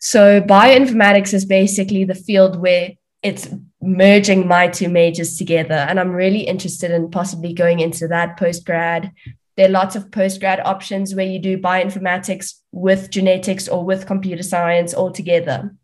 so 0.00 0.40
bioinformatics 0.40 1.34
is 1.34 1.44
basically 1.44 2.04
the 2.04 2.14
field 2.14 2.58
where 2.58 2.90
it's 3.22 3.48
merging 3.82 4.46
my 4.46 4.68
two 4.68 4.88
majors 4.88 5.36
together. 5.36 5.74
And 5.74 6.00
I'm 6.00 6.12
really 6.12 6.40
interested 6.40 6.90
in 6.90 7.10
possibly 7.10 7.52
going 7.52 7.80
into 7.80 8.08
that 8.08 8.36
post 8.36 8.64
grad. 8.64 9.12
There 9.56 9.66
are 9.66 9.72
lots 9.72 9.96
of 9.96 10.10
post 10.10 10.40
grad 10.40 10.60
options 10.60 11.14
where 11.14 11.26
you 11.26 11.38
do 11.38 11.58
bioinformatics 11.58 12.54
with 12.72 13.10
genetics 13.10 13.68
or 13.68 13.84
with 13.84 14.06
computer 14.06 14.42
science 14.42 14.94
all 14.94 15.10
together. 15.10 15.74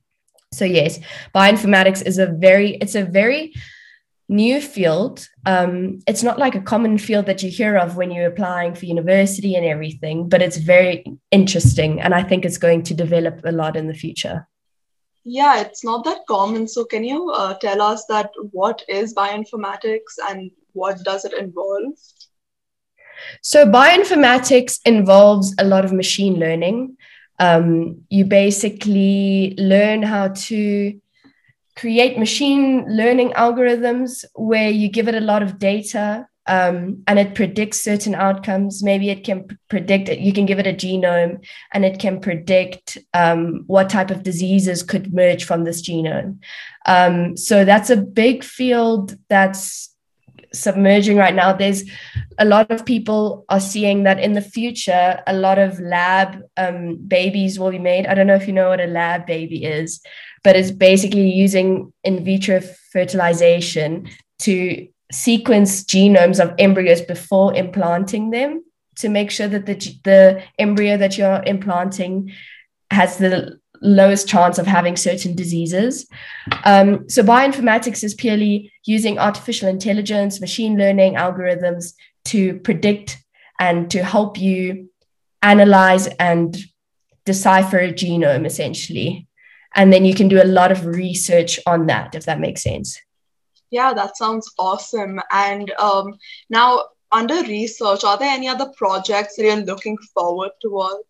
So 0.52 0.64
yes, 0.64 0.98
bioinformatics 1.34 2.06
is 2.06 2.18
a 2.18 2.26
very 2.26 2.76
it's 2.76 2.94
a 2.94 3.04
very 3.04 3.52
new 4.28 4.60
field. 4.60 5.28
Um, 5.44 6.00
it's 6.06 6.22
not 6.22 6.38
like 6.38 6.54
a 6.54 6.60
common 6.60 6.98
field 6.98 7.26
that 7.26 7.42
you 7.42 7.50
hear 7.50 7.76
of 7.76 7.96
when 7.96 8.10
you're 8.10 8.26
applying 8.26 8.74
for 8.74 8.86
university 8.86 9.54
and 9.54 9.64
everything, 9.64 10.28
but 10.28 10.42
it's 10.42 10.56
very 10.56 11.04
interesting, 11.30 12.00
and 12.00 12.14
I 12.14 12.22
think 12.22 12.44
it's 12.44 12.58
going 12.58 12.82
to 12.84 12.94
develop 12.94 13.40
a 13.44 13.52
lot 13.52 13.76
in 13.76 13.86
the 13.86 13.94
future. 13.94 14.48
Yeah, 15.28 15.60
it's 15.60 15.82
not 15.82 16.04
that 16.04 16.24
common. 16.28 16.68
So, 16.68 16.84
can 16.84 17.02
you 17.02 17.30
uh, 17.30 17.54
tell 17.54 17.82
us 17.82 18.04
that 18.06 18.30
what 18.52 18.84
is 18.88 19.12
bioinformatics 19.12 20.14
and 20.30 20.52
what 20.72 21.02
does 21.02 21.24
it 21.24 21.32
involve? 21.32 21.94
So, 23.42 23.66
bioinformatics 23.66 24.78
involves 24.84 25.52
a 25.58 25.64
lot 25.64 25.84
of 25.84 25.92
machine 25.92 26.34
learning. 26.34 26.96
Um, 27.40 28.02
you 28.08 28.24
basically 28.24 29.56
learn 29.58 30.04
how 30.04 30.28
to 30.28 31.00
create 31.74 32.20
machine 32.20 32.84
learning 32.88 33.30
algorithms 33.30 34.24
where 34.36 34.70
you 34.70 34.88
give 34.88 35.08
it 35.08 35.16
a 35.16 35.20
lot 35.20 35.42
of 35.42 35.58
data 35.58 36.28
um, 36.46 37.02
and 37.06 37.18
it 37.18 37.34
predicts 37.34 37.82
certain 37.82 38.14
outcomes. 38.14 38.82
Maybe 38.82 39.10
it 39.10 39.24
can 39.24 39.46
predict 39.68 40.08
it. 40.08 40.20
You 40.20 40.32
can 40.32 40.46
give 40.46 40.58
it 40.58 40.66
a 40.66 40.72
genome, 40.72 41.44
and 41.72 41.84
it 41.84 41.98
can 41.98 42.20
predict 42.20 42.98
um, 43.14 43.64
what 43.66 43.90
type 43.90 44.10
of 44.10 44.22
diseases 44.22 44.82
could 44.82 45.12
merge 45.12 45.44
from 45.44 45.64
this 45.64 45.82
genome. 45.82 46.38
Um, 46.86 47.36
so 47.36 47.64
that's 47.64 47.90
a 47.90 47.96
big 47.96 48.44
field 48.44 49.16
that's 49.28 49.94
submerging 50.52 51.16
right 51.16 51.34
now. 51.34 51.52
There's 51.52 51.84
a 52.38 52.44
lot 52.44 52.70
of 52.70 52.84
people 52.84 53.44
are 53.48 53.60
seeing 53.60 54.04
that 54.04 54.20
in 54.20 54.32
the 54.32 54.40
future, 54.40 55.22
a 55.26 55.32
lot 55.32 55.58
of 55.58 55.80
lab 55.80 56.42
um, 56.56 56.96
babies 56.96 57.58
will 57.58 57.70
be 57.70 57.78
made. 57.78 58.06
I 58.06 58.14
don't 58.14 58.26
know 58.26 58.34
if 58.34 58.46
you 58.46 58.52
know 58.52 58.70
what 58.70 58.80
a 58.80 58.86
lab 58.86 59.26
baby 59.26 59.64
is, 59.64 60.00
but 60.44 60.56
it's 60.56 60.70
basically 60.70 61.30
using 61.30 61.92
in 62.04 62.24
vitro 62.24 62.60
fertilization 62.92 64.08
to 64.40 64.88
sequence 65.12 65.84
genomes 65.84 66.42
of 66.42 66.54
embryos 66.58 67.00
before 67.00 67.54
implanting 67.54 68.30
them 68.30 68.64
to 68.96 69.08
make 69.08 69.30
sure 69.30 69.48
that 69.48 69.66
the, 69.66 69.74
the 70.04 70.42
embryo 70.58 70.96
that 70.96 71.16
you're 71.18 71.42
implanting 71.44 72.32
has 72.90 73.18
the 73.18 73.58
lowest 73.82 74.26
chance 74.26 74.58
of 74.58 74.66
having 74.66 74.96
certain 74.96 75.34
diseases. 75.34 76.08
Um, 76.64 77.08
so, 77.08 77.22
bioinformatics 77.22 78.02
is 78.02 78.14
purely 78.14 78.72
using 78.84 79.18
artificial 79.18 79.68
intelligence, 79.68 80.40
machine 80.40 80.78
learning 80.78 81.14
algorithms 81.14 81.94
to 82.26 82.58
predict 82.60 83.22
and 83.60 83.90
to 83.90 84.02
help 84.02 84.38
you 84.38 84.90
analyze 85.42 86.06
and 86.18 86.56
decipher 87.24 87.78
a 87.78 87.92
genome 87.92 88.46
essentially. 88.46 89.26
And 89.74 89.92
then 89.92 90.04
you 90.04 90.14
can 90.14 90.28
do 90.28 90.42
a 90.42 90.44
lot 90.44 90.72
of 90.72 90.86
research 90.86 91.60
on 91.66 91.86
that, 91.86 92.14
if 92.14 92.24
that 92.24 92.40
makes 92.40 92.62
sense. 92.62 92.98
Yeah, 93.70 93.92
that 93.94 94.16
sounds 94.16 94.50
awesome. 94.58 95.20
And 95.32 95.70
um, 95.78 96.14
now, 96.50 96.84
under 97.12 97.42
research, 97.42 98.04
are 98.04 98.18
there 98.18 98.30
any 98.30 98.48
other 98.48 98.70
projects 98.76 99.36
that 99.36 99.44
you're 99.44 99.56
looking 99.56 99.96
forward 100.14 100.50
towards? 100.60 101.04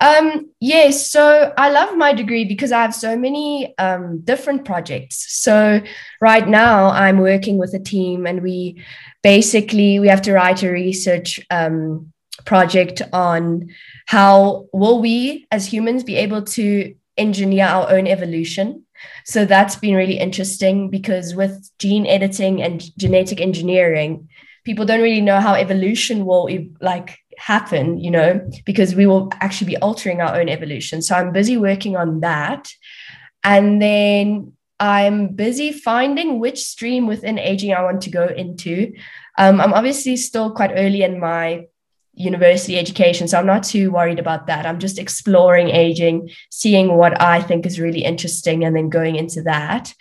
Um, 0.00 0.50
yes, 0.60 1.10
so 1.10 1.52
I 1.58 1.70
love 1.70 1.96
my 1.96 2.12
degree 2.12 2.44
because 2.44 2.70
I 2.70 2.82
have 2.82 2.94
so 2.94 3.16
many 3.16 3.76
um, 3.78 4.20
different 4.20 4.64
projects. 4.64 5.40
So 5.42 5.80
right 6.20 6.46
now 6.46 6.88
I'm 6.88 7.18
working 7.18 7.58
with 7.58 7.74
a 7.74 7.80
team 7.80 8.26
and 8.26 8.42
we 8.42 8.82
basically 9.22 9.98
we 9.98 10.06
have 10.08 10.22
to 10.22 10.32
write 10.32 10.62
a 10.62 10.70
research 10.70 11.40
um, 11.50 12.12
project 12.44 13.02
on 13.12 13.68
how 14.06 14.68
will 14.72 15.00
we 15.00 15.46
as 15.50 15.66
humans 15.66 16.04
be 16.04 16.14
able 16.16 16.42
to 16.42 16.94
engineer 17.16 17.66
our 17.66 17.90
own 17.90 18.06
evolution 18.06 18.84
so 19.24 19.44
that's 19.44 19.76
been 19.76 19.94
really 19.94 20.18
interesting 20.18 20.90
because 20.90 21.34
with 21.34 21.70
gene 21.78 22.06
editing 22.06 22.62
and 22.62 22.82
genetic 22.98 23.40
engineering, 23.40 24.28
people 24.64 24.84
don't 24.84 25.02
really 25.02 25.20
know 25.20 25.40
how 25.40 25.54
evolution 25.54 26.24
will 26.24 26.48
like 26.80 27.18
happen, 27.38 27.98
you 27.98 28.10
know, 28.10 28.46
because 28.64 28.94
we 28.94 29.06
will 29.06 29.30
actually 29.40 29.68
be 29.68 29.76
altering 29.78 30.20
our 30.20 30.38
own 30.38 30.48
evolution. 30.48 31.00
So 31.02 31.14
I'm 31.14 31.32
busy 31.32 31.56
working 31.56 31.96
on 31.96 32.20
that. 32.20 32.68
And 33.44 33.80
then 33.80 34.52
I'm 34.80 35.28
busy 35.28 35.72
finding 35.72 36.38
which 36.38 36.62
stream 36.64 37.06
within 37.06 37.38
aging 37.38 37.72
I 37.72 37.82
want 37.82 38.02
to 38.02 38.10
go 38.10 38.26
into. 38.26 38.92
Um, 39.36 39.60
I'm 39.60 39.72
obviously 39.72 40.16
still 40.16 40.52
quite 40.52 40.72
early 40.74 41.02
in 41.02 41.18
my 41.18 41.66
university 42.18 42.78
education. 42.78 43.28
So 43.28 43.38
I'm 43.38 43.46
not 43.46 43.62
too 43.62 43.90
worried 43.90 44.18
about 44.18 44.46
that. 44.48 44.66
I'm 44.66 44.78
just 44.78 44.98
exploring 44.98 45.68
aging, 45.70 46.30
seeing 46.50 46.96
what 46.96 47.20
I 47.20 47.40
think 47.40 47.64
is 47.64 47.80
really 47.80 48.02
interesting, 48.04 48.64
and 48.64 48.74
then 48.76 48.88
going 48.88 49.16
into 49.16 49.42
that. 49.42 49.94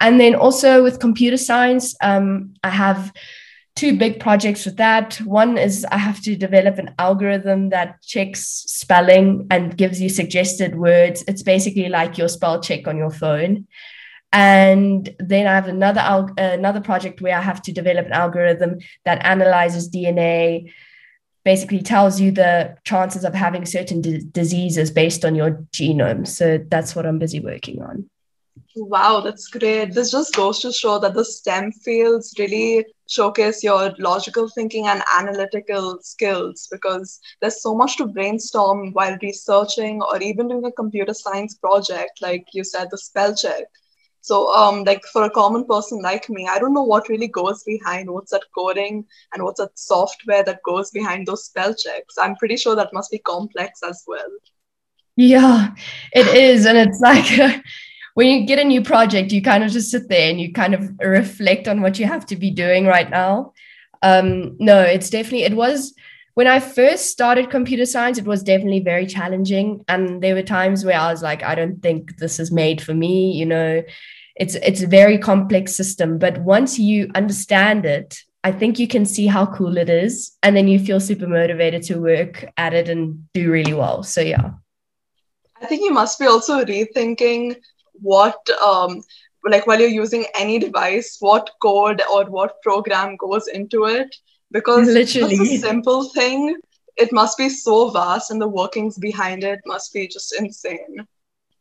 And 0.00 0.20
then 0.20 0.34
also 0.34 0.82
with 0.82 1.00
computer 1.00 1.36
science, 1.36 1.94
um, 2.00 2.54
I 2.62 2.70
have 2.70 3.12
two 3.78 3.96
big 3.96 4.18
projects 4.18 4.64
with 4.64 4.76
that. 4.76 5.16
One 5.18 5.56
is 5.56 5.84
I 5.84 5.98
have 5.98 6.20
to 6.22 6.36
develop 6.36 6.78
an 6.78 6.94
algorithm 6.98 7.68
that 7.70 8.02
checks 8.02 8.64
spelling 8.66 9.46
and 9.50 9.76
gives 9.76 10.00
you 10.00 10.08
suggested 10.08 10.74
words. 10.74 11.22
It's 11.28 11.42
basically 11.42 11.88
like 11.88 12.18
your 12.18 12.28
spell 12.28 12.60
check 12.60 12.88
on 12.88 12.96
your 12.96 13.10
phone. 13.10 13.68
And 14.32 15.08
then 15.18 15.46
I 15.46 15.54
have 15.54 15.68
another 15.68 16.32
another 16.36 16.80
project 16.80 17.20
where 17.20 17.36
I 17.36 17.40
have 17.40 17.62
to 17.62 17.72
develop 17.72 18.06
an 18.06 18.12
algorithm 18.12 18.78
that 19.04 19.24
analyzes 19.24 19.90
DNA, 19.90 20.72
basically 21.44 21.82
tells 21.82 22.20
you 22.20 22.30
the 22.30 22.76
chances 22.84 23.24
of 23.24 23.34
having 23.34 23.64
certain 23.64 24.00
d- 24.00 24.22
diseases 24.32 24.90
based 24.90 25.24
on 25.24 25.34
your 25.34 25.64
genome. 25.72 26.26
So 26.26 26.58
that's 26.68 26.94
what 26.94 27.06
I'm 27.06 27.18
busy 27.18 27.40
working 27.40 27.80
on. 27.82 28.08
Wow, 28.76 29.20
that's 29.20 29.48
great. 29.48 29.92
This 29.92 30.10
just 30.10 30.34
goes 30.34 30.60
to 30.60 30.72
show 30.72 30.98
that 30.98 31.14
the 31.14 31.24
STEM 31.24 31.72
fields 31.72 32.34
really 32.38 32.86
showcase 33.08 33.62
your 33.62 33.94
logical 33.98 34.48
thinking 34.48 34.86
and 34.86 35.02
analytical 35.12 35.98
skills 36.02 36.68
because 36.70 37.20
there's 37.40 37.62
so 37.62 37.74
much 37.74 37.96
to 37.96 38.06
brainstorm 38.06 38.92
while 38.92 39.16
researching 39.22 40.02
or 40.02 40.20
even 40.20 40.48
doing 40.48 40.64
a 40.64 40.72
computer 40.72 41.14
science 41.14 41.54
project, 41.54 42.20
like 42.20 42.44
you 42.52 42.62
said, 42.62 42.88
the 42.90 42.98
spell 42.98 43.34
check. 43.34 43.64
So, 44.28 44.52
um, 44.52 44.84
like 44.84 45.02
for 45.06 45.22
a 45.22 45.30
common 45.30 45.64
person 45.64 46.02
like 46.02 46.28
me, 46.28 46.46
I 46.46 46.58
don't 46.58 46.74
know 46.74 46.82
what 46.82 47.08
really 47.08 47.28
goes 47.28 47.62
behind 47.64 48.10
what's 48.10 48.30
that 48.32 48.42
coding 48.54 49.06
and 49.32 49.42
what's 49.42 49.58
that 49.58 49.78
software 49.78 50.44
that 50.44 50.62
goes 50.64 50.90
behind 50.90 51.26
those 51.26 51.46
spell 51.46 51.74
checks. 51.74 52.18
I'm 52.18 52.36
pretty 52.36 52.58
sure 52.58 52.76
that 52.76 52.92
must 52.92 53.10
be 53.10 53.20
complex 53.20 53.80
as 53.82 54.04
well. 54.06 54.28
Yeah, 55.16 55.70
it 56.12 56.26
is, 56.26 56.66
and 56.66 56.76
it's 56.76 57.00
like. 57.10 57.62
when 58.16 58.26
you 58.26 58.44
get 58.44 58.58
a 58.58 58.64
new 58.64 58.82
project, 58.82 59.32
you 59.32 59.40
kind 59.40 59.64
of 59.64 59.70
just 59.70 59.90
sit 59.90 60.08
there 60.10 60.28
and 60.28 60.38
you 60.38 60.52
kind 60.52 60.74
of 60.74 60.90
reflect 60.98 61.66
on 61.66 61.80
what 61.80 61.98
you 61.98 62.04
have 62.04 62.26
to 62.26 62.36
be 62.36 62.50
doing 62.50 62.84
right 62.84 63.08
now. 63.08 63.54
Um, 64.02 64.56
no, 64.58 64.82
it's 64.82 65.08
definitely, 65.08 65.44
it 65.44 65.56
was 65.56 65.94
when 66.34 66.48
I 66.48 66.60
first 66.60 67.06
started 67.06 67.48
computer 67.48 67.86
science, 67.86 68.18
it 68.18 68.26
was 68.26 68.42
definitely 68.42 68.80
very 68.80 69.06
challenging. 69.06 69.84
And 69.88 70.22
there 70.22 70.34
were 70.34 70.42
times 70.42 70.84
where 70.84 70.98
I 70.98 71.10
was 71.10 71.22
like, 71.22 71.42
I 71.42 71.54
don't 71.54 71.80
think 71.80 72.18
this 72.18 72.38
is 72.38 72.52
made 72.52 72.82
for 72.82 72.92
me, 72.92 73.32
you 73.32 73.46
know. 73.46 73.82
It's 74.38 74.54
it's 74.54 74.82
a 74.82 74.86
very 74.86 75.18
complex 75.18 75.74
system. 75.74 76.18
But 76.18 76.38
once 76.38 76.78
you 76.78 77.10
understand 77.14 77.84
it, 77.84 78.18
I 78.44 78.52
think 78.52 78.78
you 78.78 78.86
can 78.86 79.04
see 79.04 79.26
how 79.26 79.46
cool 79.46 79.76
it 79.76 79.90
is. 79.90 80.36
And 80.42 80.56
then 80.56 80.68
you 80.68 80.78
feel 80.78 81.00
super 81.00 81.26
motivated 81.26 81.82
to 81.84 82.00
work 82.00 82.44
at 82.56 82.72
it 82.74 82.88
and 82.88 83.28
do 83.34 83.50
really 83.50 83.74
well. 83.74 84.02
So 84.02 84.20
yeah. 84.20 84.52
I 85.60 85.66
think 85.66 85.82
you 85.82 85.92
must 85.92 86.18
be 86.18 86.26
also 86.26 86.64
rethinking 86.64 87.56
what 88.00 88.38
um, 88.64 89.02
like 89.44 89.66
while 89.66 89.80
you're 89.80 89.88
using 89.88 90.24
any 90.34 90.58
device 90.58 91.16
what 91.20 91.50
code 91.62 92.02
or 92.12 92.24
what 92.26 92.60
program 92.62 93.16
goes 93.16 93.48
into 93.48 93.84
it 93.84 94.14
because 94.50 94.88
Literally. 95.00 95.34
it's 95.34 95.64
a 95.64 95.68
simple 95.68 96.08
thing 96.10 96.56
it 96.96 97.12
must 97.12 97.38
be 97.38 97.48
so 97.48 97.90
vast 97.90 98.30
and 98.30 98.40
the 98.40 98.48
workings 98.48 98.98
behind 98.98 99.44
it 99.44 99.60
must 99.66 99.92
be 99.92 100.08
just 100.08 100.34
insane 100.38 101.06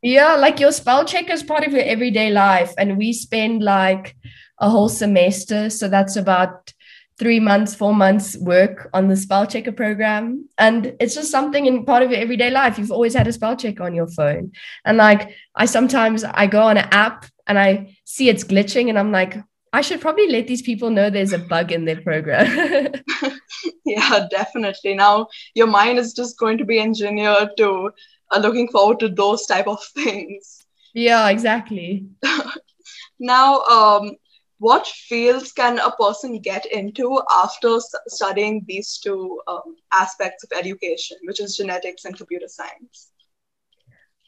yeah 0.02 0.36
like 0.36 0.60
your 0.60 0.72
spell 0.72 1.06
check 1.06 1.30
is 1.30 1.44
part 1.44 1.66
of 1.66 1.74
your 1.74 1.84
everyday 1.84 2.30
life 2.30 2.74
and 2.78 2.98
we 2.98 3.12
spend 3.14 3.64
like 3.64 4.16
a 4.60 4.70
whole 4.70 4.90
semester 4.90 5.70
so 5.70 5.88
that's 5.88 6.16
about 6.16 6.74
three 7.20 7.40
months, 7.40 7.74
four 7.74 7.94
months 7.94 8.38
work 8.38 8.90
on 8.94 9.08
the 9.08 9.16
spell 9.16 9.46
checker 9.48 9.72
program. 9.72 10.48
And 10.58 10.96
it's 11.00 11.16
just 11.16 11.32
something 11.32 11.66
in 11.66 11.84
part 11.84 12.04
of 12.04 12.12
your 12.12 12.20
everyday 12.20 12.52
life. 12.52 12.78
You've 12.78 12.92
always 12.92 13.16
had 13.16 13.28
a 13.28 13.34
spell 13.34 13.56
check 13.56 13.80
on 13.80 13.96
your 13.96 14.08
phone. 14.08 14.52
And 14.86 14.98
like 14.98 15.36
I 15.56 15.66
sometimes 15.66 16.24
I 16.24 16.48
go 16.48 16.62
on 16.62 16.78
an 16.78 16.88
app 16.92 17.26
and 17.48 17.58
I 17.58 17.98
see 18.06 18.30
it's 18.30 18.44
glitching 18.44 18.90
and 18.90 19.00
I'm 19.00 19.12
like, 19.12 19.38
I 19.74 19.82
should 19.82 20.02
probably 20.02 20.28
let 20.30 20.48
these 20.48 20.62
people 20.62 20.90
know 20.90 21.10
there's 21.10 21.34
a 21.34 21.40
bug 21.40 21.72
in 21.72 21.86
their 21.86 22.02
program. 22.02 22.94
yeah, 23.86 24.28
definitely. 24.30 24.94
Now 24.94 25.28
your 25.56 25.68
mind 25.68 26.00
is 26.00 26.14
just 26.14 26.38
going 26.38 26.58
to 26.60 26.66
be 26.66 26.80
engineered 26.80 27.50
to 27.58 27.92
uh, 28.32 28.40
looking 28.40 28.68
forward 28.68 29.00
to 29.00 29.10
those 29.10 29.46
type 29.46 29.68
of 29.68 29.84
things. 29.96 30.66
Yeah, 30.94 31.30
exactly. 31.30 32.08
now, 33.20 33.62
um, 33.64 34.16
what 34.60 34.88
fields 34.88 35.52
can 35.52 35.80
a 35.80 35.92
person 35.92 36.40
get 36.40 36.66
into 36.66 37.22
after 37.32 37.78
studying 38.08 38.64
these 38.68 38.98
two 38.98 39.40
um, 39.48 39.76
aspects 39.94 40.44
of 40.44 40.58
education, 40.58 41.18
which 41.26 41.40
is 41.40 41.56
genetics 41.56 42.06
and 42.06 42.18
computer 42.18 42.48
science? 42.48 43.12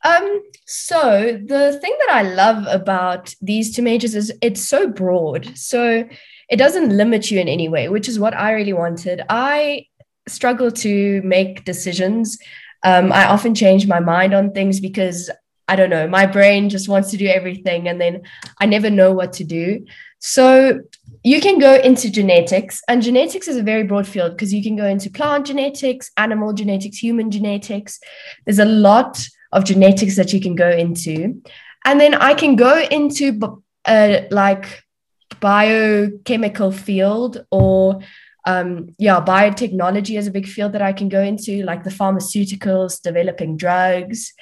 Um, 0.04 0.44
so 0.66 1.40
the 1.46 1.78
thing 1.82 1.96
that 2.00 2.10
I 2.12 2.22
love 2.22 2.66
about 2.68 3.34
these 3.42 3.76
two 3.76 3.82
majors 3.82 4.16
is 4.16 4.32
it's 4.42 4.68
so 4.68 4.88
broad. 4.88 5.58
So 5.58 6.08
it 6.50 6.56
doesn't 6.56 6.96
limit 6.96 7.30
you 7.30 7.40
in 7.40 7.48
any 7.48 7.68
way, 7.68 7.90
which 7.90 8.08
is 8.08 8.20
what 8.20 8.36
I 8.36 8.52
really 8.52 8.74
wanted. 8.74 9.22
I 9.30 9.88
struggle 10.28 10.72
to 10.72 11.22
make 11.24 11.66
decisions. 11.66 12.38
Um, 12.84 13.12
I 13.12 13.26
often 13.26 13.56
change 13.56 13.88
my 13.88 14.00
mind 14.00 14.34
on 14.34 14.52
things 14.52 14.80
because 14.80 15.30
I 15.68 15.76
don't 15.76 15.90
know, 15.90 16.08
my 16.08 16.26
brain 16.26 16.70
just 16.70 16.90
wants 16.90 17.12
to 17.12 17.18
do 17.18 17.28
everything 17.28 17.88
and 17.88 18.02
then 18.02 18.22
I 18.60 18.66
never 18.66 18.90
know 18.90 19.12
what 19.12 19.34
to 19.34 19.44
do. 19.44 19.86
So 20.20 20.82
you 21.24 21.42
can 21.42 21.60
go 21.60 21.76
into 21.76 22.10
genetics, 22.10 22.82
and 22.88 23.02
genetics 23.02 23.48
is 23.48 23.58
a 23.58 23.64
very 23.64 23.84
broad 23.84 24.08
field 24.08 24.32
because 24.32 24.54
you 24.54 24.64
can 24.64 24.76
go 24.76 24.86
into 24.86 25.10
plant 25.10 25.46
genetics, 25.46 26.12
animal 26.18 26.54
genetics, 26.54 26.98
human 26.98 27.32
genetics. 27.32 28.00
There's 28.46 28.60
a 28.60 28.66
lot 28.66 29.20
of 29.52 29.66
genetics 29.66 30.16
that 30.16 30.34
you 30.34 30.42
can 30.42 30.56
go 30.56 30.70
into. 30.70 31.42
And 31.86 32.00
then 32.00 32.14
I 32.16 32.34
can 32.34 32.56
go 32.56 32.80
into 32.92 33.62
uh, 33.86 34.22
like 34.32 34.84
biochemical 35.40 36.72
field 36.72 37.46
or 37.52 38.02
um, 38.50 38.96
yeah, 38.98 39.24
biotechnology 39.24 40.18
is 40.18 40.26
a 40.26 40.32
big 40.32 40.48
field 40.48 40.74
that 40.74 40.82
I 40.82 40.92
can 40.92 41.08
go 41.08 41.22
into, 41.22 41.62
like 41.64 41.84
the 41.84 41.92
pharmaceuticals, 41.92 43.00
developing 43.00 43.58
drugs. 43.58 44.34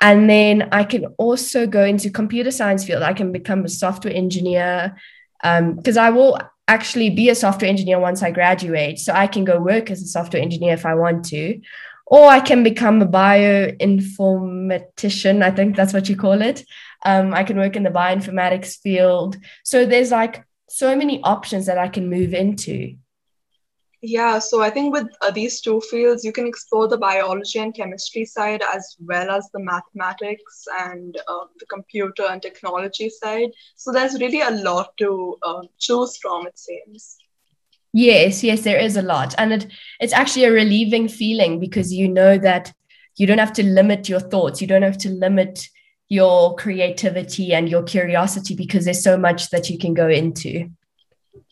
And 0.00 0.30
then 0.30 0.68
I 0.70 0.84
can 0.84 1.06
also 1.18 1.66
go 1.66 1.84
into 1.84 2.10
computer 2.10 2.52
science 2.52 2.84
field. 2.84 3.02
I 3.02 3.12
can 3.12 3.32
become 3.32 3.64
a 3.64 3.68
software 3.68 4.14
engineer 4.14 4.94
because 5.42 5.96
um, 5.96 6.06
I 6.06 6.10
will 6.10 6.38
actually 6.68 7.10
be 7.10 7.28
a 7.28 7.34
software 7.34 7.68
engineer 7.68 7.98
once 7.98 8.22
I 8.22 8.30
graduate. 8.30 9.00
So 9.00 9.12
I 9.12 9.26
can 9.26 9.44
go 9.44 9.58
work 9.58 9.90
as 9.90 10.00
a 10.00 10.06
software 10.06 10.40
engineer 10.40 10.74
if 10.74 10.86
I 10.86 10.94
want 10.94 11.24
to, 11.30 11.60
or 12.06 12.28
I 12.28 12.38
can 12.38 12.62
become 12.62 13.02
a 13.02 13.06
bioinformatician. 13.06 15.42
I 15.42 15.50
think 15.50 15.74
that's 15.74 15.92
what 15.92 16.08
you 16.08 16.16
call 16.16 16.40
it. 16.40 16.64
Um, 17.04 17.34
I 17.34 17.42
can 17.42 17.56
work 17.56 17.74
in 17.74 17.82
the 17.82 17.90
bioinformatics 17.90 18.78
field. 18.78 19.38
So 19.64 19.86
there's 19.86 20.12
like 20.12 20.44
so 20.68 20.94
many 20.94 21.20
options 21.24 21.66
that 21.66 21.78
I 21.78 21.88
can 21.88 22.08
move 22.08 22.32
into. 22.32 22.94
Yeah, 24.02 24.38
so 24.38 24.62
I 24.62 24.70
think 24.70 24.94
with 24.94 25.08
uh, 25.20 25.30
these 25.30 25.60
two 25.60 25.80
fields, 25.82 26.24
you 26.24 26.32
can 26.32 26.46
explore 26.46 26.88
the 26.88 26.96
biology 26.96 27.58
and 27.58 27.74
chemistry 27.74 28.24
side 28.24 28.62
as 28.74 28.96
well 28.98 29.30
as 29.30 29.50
the 29.52 29.60
mathematics 29.60 30.64
and 30.80 31.20
uh, 31.28 31.44
the 31.58 31.66
computer 31.66 32.24
and 32.30 32.40
technology 32.40 33.10
side. 33.10 33.50
So 33.76 33.92
there's 33.92 34.18
really 34.18 34.40
a 34.40 34.52
lot 34.52 34.96
to 34.98 35.36
uh, 35.42 35.62
choose 35.78 36.16
from, 36.16 36.46
it 36.46 36.58
seems. 36.58 37.18
Yes, 37.92 38.42
yes, 38.42 38.62
there 38.62 38.78
is 38.78 38.96
a 38.96 39.02
lot. 39.02 39.34
And 39.36 39.52
it, 39.52 39.66
it's 40.00 40.14
actually 40.14 40.44
a 40.44 40.52
relieving 40.52 41.06
feeling 41.06 41.60
because 41.60 41.92
you 41.92 42.08
know 42.08 42.38
that 42.38 42.72
you 43.18 43.26
don't 43.26 43.38
have 43.38 43.52
to 43.54 43.64
limit 43.64 44.08
your 44.08 44.20
thoughts, 44.20 44.62
you 44.62 44.66
don't 44.66 44.82
have 44.82 44.98
to 44.98 45.10
limit 45.10 45.68
your 46.08 46.56
creativity 46.56 47.52
and 47.52 47.68
your 47.68 47.82
curiosity 47.82 48.54
because 48.54 48.86
there's 48.86 49.02
so 49.02 49.18
much 49.18 49.50
that 49.50 49.68
you 49.68 49.76
can 49.76 49.92
go 49.92 50.08
into. 50.08 50.70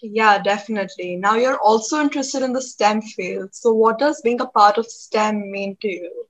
Yeah, 0.01 0.38
definitely. 0.38 1.17
Now 1.17 1.35
you're 1.37 1.59
also 1.59 2.01
interested 2.01 2.43
in 2.43 2.53
the 2.53 2.62
STEM 2.62 3.03
field. 3.03 3.55
So, 3.55 3.73
what 3.73 3.99
does 3.99 4.21
being 4.23 4.41
a 4.41 4.47
part 4.47 4.79
of 4.79 4.87
STEM 4.87 5.51
mean 5.51 5.77
to 5.83 5.88
you? 5.88 6.25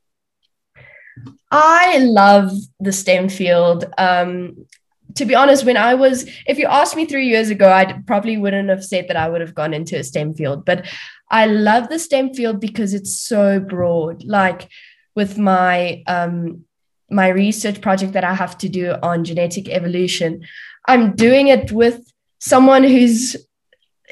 I 1.51 1.99
love 1.99 2.53
the 2.81 2.93
STEM 2.93 3.29
field. 3.29 3.85
Um, 3.97 4.67
to 5.15 5.25
be 5.25 5.35
honest, 5.35 5.65
when 5.65 5.77
I 5.77 5.95
was, 5.95 6.31
if 6.47 6.59
you 6.59 6.67
asked 6.67 6.95
me 6.95 7.07
three 7.07 7.29
years 7.29 7.51
ago, 7.51 7.71
I 7.71 8.01
probably 8.07 8.37
wouldn't 8.37 8.69
have 8.69 8.85
said 8.85 9.09
that 9.09 9.17
I 9.17 9.29
would 9.29 9.41
have 9.41 9.55
gone 9.55 9.75
into 9.75 9.99
a 9.99 10.05
STEM 10.05 10.35
field. 10.35 10.65
But 10.65 10.87
I 11.31 11.47
love 11.47 11.89
the 11.89 11.99
STEM 11.99 12.35
field 12.35 12.61
because 12.61 12.95
it's 12.95 13.19
so 13.19 13.61
broad. 13.61 14.25
Like 14.25 14.69
with 15.15 15.39
my 15.39 16.03
um, 16.07 16.65
my 17.11 17.29
research 17.29 17.81
project 17.81 18.13
that 18.13 18.25
I 18.25 18.35
have 18.35 18.59
to 18.59 18.69
do 18.69 18.95
on 19.03 19.25
genetic 19.25 19.69
evolution, 19.69 20.43
I'm 20.87 21.17
doing 21.17 21.49
it 21.49 21.73
with 21.73 22.13
someone 22.39 22.85
who's 22.85 23.37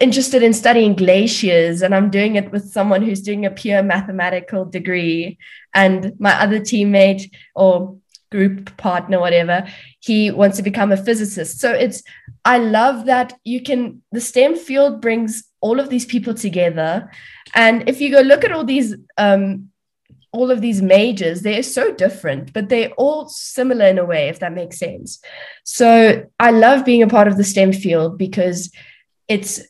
interested 0.01 0.43
in 0.43 0.53
studying 0.53 0.95
glaciers 0.95 1.83
and 1.83 1.95
I'm 1.95 2.11
doing 2.11 2.37
it 2.37 2.53
with 2.53 2.71
someone 2.71 3.03
who's 3.03 3.23
doing 3.23 3.47
a 3.47 3.51
pure 3.51 3.83
mathematical 3.83 4.65
degree 4.65 5.39
and 5.75 6.13
my 6.19 6.33
other 6.41 6.61
teammate 6.61 7.31
or 7.55 7.97
group 8.31 8.77
partner 8.77 9.21
whatever 9.21 9.67
he 10.01 10.31
wants 10.31 10.57
to 10.57 10.63
become 10.63 10.93
a 10.93 10.97
physicist. 10.97 11.61
So 11.61 11.73
it's 11.73 12.03
I 12.45 12.59
love 12.59 13.07
that 13.07 13.33
you 13.45 13.63
can 13.63 14.03
the 14.13 14.21
STEM 14.21 14.57
field 14.57 15.01
brings 15.01 15.45
all 15.61 15.81
of 15.81 15.89
these 15.89 16.05
people 16.05 16.35
together. 16.35 17.11
And 17.55 17.89
if 17.89 18.01
you 18.01 18.11
go 18.11 18.21
look 18.21 18.45
at 18.45 18.53
all 18.53 18.65
these 18.65 18.95
um, 19.17 19.71
all 20.37 20.51
of 20.51 20.61
these 20.61 20.83
majors 20.83 21.43
they're 21.43 21.63
so 21.63 21.93
different 21.93 22.53
but 22.53 22.69
they're 22.69 22.93
all 22.93 23.29
similar 23.29 23.87
in 23.87 23.99
a 23.99 24.05
way 24.05 24.29
if 24.29 24.39
that 24.41 24.53
makes 24.53 24.79
sense. 24.79 25.21
So 25.65 26.25
i 26.39 26.51
love 26.51 26.85
being 26.85 27.03
a 27.03 27.09
part 27.17 27.29
of 27.29 27.37
the 27.37 27.45
stem 27.45 27.73
field 27.73 28.19
because 28.19 28.71
it's 29.29 29.61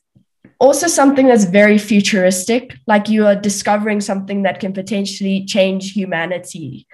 also 0.59 0.87
something 0.87 1.26
that's 1.26 1.44
very 1.44 1.76
futuristic 1.76 2.74
like 2.87 3.09
you 3.09 3.26
are 3.26 3.37
discovering 3.37 4.00
something 4.00 4.42
that 4.42 4.59
can 4.59 4.72
potentially 4.72 5.44
change 5.44 5.92
humanity. 5.92 6.87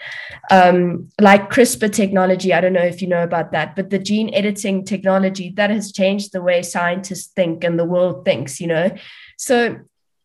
Um, 0.51 1.09
like 1.21 1.51
crispr 1.51 1.93
technology 1.93 2.53
i 2.53 2.61
don't 2.61 2.73
know 2.73 2.91
if 2.95 3.01
you 3.01 3.09
know 3.09 3.23
about 3.23 3.53
that 3.53 3.77
but 3.77 3.91
the 3.91 3.99
gene 3.99 4.35
editing 4.35 4.85
technology 4.85 5.53
that 5.57 5.71
has 5.71 5.93
changed 5.93 6.33
the 6.33 6.43
way 6.43 6.63
scientists 6.63 7.29
think 7.33 7.65
and 7.65 7.79
the 7.79 7.85
world 7.95 8.25
thinks 8.25 8.61
you 8.61 8.67
know? 8.67 8.91
So 9.39 9.79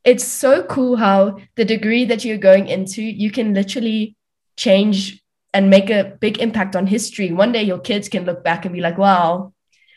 it's 0.08 0.24
so 0.26 0.64
cool 0.64 0.96
how 0.96 1.38
the 1.56 1.66
degree 1.66 2.06
that 2.06 2.24
you're 2.24 2.38
going 2.38 2.68
into 2.68 3.02
you 3.02 3.30
can 3.30 3.54
literally 3.54 4.16
change 4.56 5.22
and 5.54 5.70
make 5.70 5.90
a 5.90 6.18
big 6.22 6.40
impact 6.40 6.76
on 6.76 6.88
history 6.88 7.32
one 7.32 7.52
day 7.52 7.64
your 7.64 7.80
kids 7.80 8.10
can 8.10 8.26
look 8.26 8.44
back 8.44 8.66
and 8.66 8.74
be 8.74 8.82
like 8.82 8.98
wow 8.98 9.54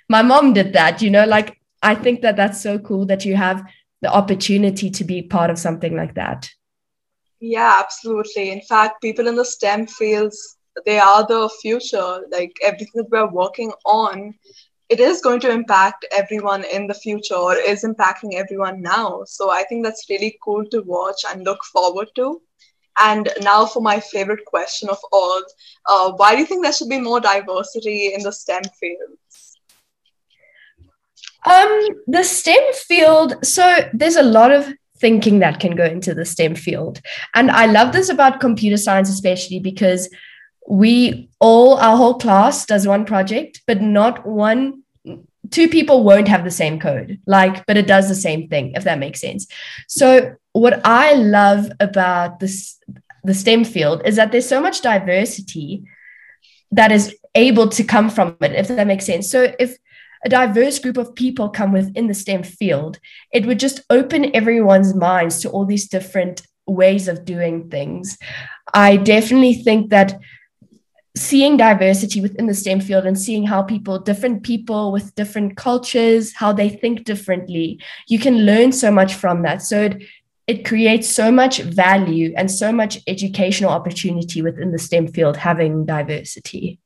my 0.09 0.23
mom 0.23 0.53
did 0.53 0.73
that 0.73 1.01
you 1.01 1.11
know 1.11 1.25
like 1.25 1.61
I 1.83 1.95
think 1.95 2.23
that 2.23 2.37
that's 2.37 2.61
so 2.61 2.79
cool 2.79 3.07
that 3.07 3.25
you 3.25 3.37
have 3.37 3.65
the 4.03 4.13
opportunity 4.13 4.91
to 4.91 5.05
be 5.05 5.23
part 5.23 5.51
of 5.51 5.59
something 5.59 5.97
like 5.97 6.15
that. 6.15 6.51
Yeah, 7.41 7.75
absolutely. 7.79 8.51
In 8.51 8.61
fact, 8.63 9.01
people 9.01 9.29
in 9.29 9.37
the 9.37 9.45
STEM 9.45 9.87
fields 9.87 10.57
they 10.87 10.99
are 10.99 11.27
the 11.27 11.51
future. 11.61 12.21
Like 12.31 12.57
everything 12.63 12.91
that 12.95 13.11
we're 13.11 13.31
working 13.31 13.73
on, 13.85 14.35
it 14.91 14.99
is 14.99 15.21
going 15.21 15.39
to 15.41 15.51
impact 15.51 16.05
everyone 16.11 16.65
in 16.65 16.89
the 16.89 16.95
future 16.95 17.37
or 17.37 17.55
is 17.55 17.85
impacting 17.85 18.35
everyone 18.35 18.83
now. 18.83 19.23
So 19.25 19.49
I 19.49 19.63
think 19.63 19.85
that's 19.85 20.11
really 20.11 20.37
cool 20.43 20.67
to 20.67 20.83
watch 20.83 21.23
and 21.31 21.45
look 21.45 21.63
forward 21.65 22.09
to. 22.17 22.43
And 22.99 23.31
now 23.41 23.67
for 23.67 23.81
my 23.81 24.01
favorite 24.01 24.45
question 24.45 24.89
of 24.89 24.99
all, 25.13 25.43
uh, 25.89 26.13
why 26.17 26.35
do 26.35 26.41
you 26.41 26.47
think 26.47 26.65
there 26.65 26.73
should 26.73 26.89
be 26.89 27.01
more 27.01 27.21
diversity 27.21 28.13
in 28.13 28.23
the 28.25 28.33
STEM 28.33 28.65
fields? 28.81 29.59
Um, 31.47 31.87
the 32.09 32.25
STEM 32.25 32.73
field, 32.75 33.47
so 33.47 33.89
there's 33.95 34.17
a 34.17 34.23
lot 34.23 34.51
of 34.51 34.69
thinking 34.99 35.39
that 35.39 35.61
can 35.61 35.77
go 35.77 35.85
into 35.85 36.15
the 36.15 36.27
STEM 36.27 36.57
field. 36.57 37.01
And 37.35 37.51
I 37.51 37.67
love 37.67 37.93
this 37.93 38.11
about 38.11 38.41
computer 38.41 38.77
science, 38.77 39.09
especially 39.09 39.61
because 39.61 40.11
we 40.69 41.29
all, 41.41 41.79
our 41.79 41.97
whole 41.97 42.19
class 42.19 42.67
does 42.67 42.87
one 42.87 43.05
project, 43.05 43.63
but 43.67 43.81
not 43.81 44.27
one, 44.27 44.83
two 45.51 45.69
people 45.69 46.05
won't 46.05 46.29
have 46.29 46.45
the 46.45 46.51
same 46.51 46.79
code, 46.79 47.19
like, 47.27 47.65
but 47.67 47.77
it 47.77 47.87
does 47.87 48.09
the 48.09 48.15
same 48.15 48.49
thing, 48.49 48.73
if 48.75 48.85
that 48.85 48.99
makes 48.99 49.21
sense. 49.21 49.47
So, 49.89 50.37
what 50.53 50.85
I 50.85 51.15
love 51.15 51.71
about 51.81 52.41
this, 52.41 52.79
the 53.25 53.35
STEM 53.35 53.65
field 53.65 54.03
is 54.05 54.17
that 54.17 54.33
there's 54.33 54.49
so 54.49 54.61
much 54.61 54.81
diversity 54.81 55.85
that 56.73 56.93
is 56.93 57.17
able 57.35 57.69
to 57.69 57.85
come 57.85 58.11
from 58.11 58.37
it, 58.41 58.53
if 58.53 58.69
that 58.69 58.87
makes 58.87 59.07
sense. 59.07 59.31
So, 59.31 59.53
if 59.59 59.77
a 60.25 60.29
diverse 60.29 60.79
group 60.79 60.99
of 60.99 61.15
people 61.15 61.49
come 61.49 61.73
within 61.73 62.07
the 62.07 62.15
STEM 62.15 62.43
field, 62.43 62.99
it 63.33 63.47
would 63.47 63.59
just 63.59 63.81
open 63.91 64.35
everyone's 64.37 64.95
minds 64.95 65.41
to 65.41 65.51
all 65.51 65.65
these 65.65 65.89
different 65.89 66.43
ways 66.67 67.09
of 67.09 67.25
doing 67.25 67.71
things. 67.71 68.19
I 68.75 68.97
definitely 68.97 69.55
think 69.55 69.91
that 69.91 70.19
seeing 71.17 71.57
diversity 71.57 72.21
within 72.21 72.47
the 72.47 72.55
STEM 72.55 72.81
field 72.81 73.05
and 73.05 73.19
seeing 73.19 73.45
how 73.47 73.63
people, 73.63 73.99
different 73.99 74.43
people 74.43 74.93
with 74.93 75.15
different 75.15 75.57
cultures, 75.57 76.35
how 76.35 76.53
they 76.53 76.69
think 76.69 77.05
differently, 77.05 77.81
you 78.09 78.19
can 78.19 78.47
learn 78.47 78.73
so 78.73 78.91
much 78.91 79.15
from 79.15 79.43
that. 79.43 79.63
So 79.63 79.83
it, 79.83 80.03
it 80.47 80.65
creates 80.65 81.09
so 81.09 81.31
much 81.31 81.61
value 81.61 82.33
and 82.37 82.51
so 82.51 82.73
much 82.73 82.99
educational 83.07 83.71
opportunity 83.71 84.41
within 84.43 84.73
the 84.73 84.79
STEM 84.79 85.09
field 85.09 85.37
having 85.37 85.85
diversity. 85.85 86.81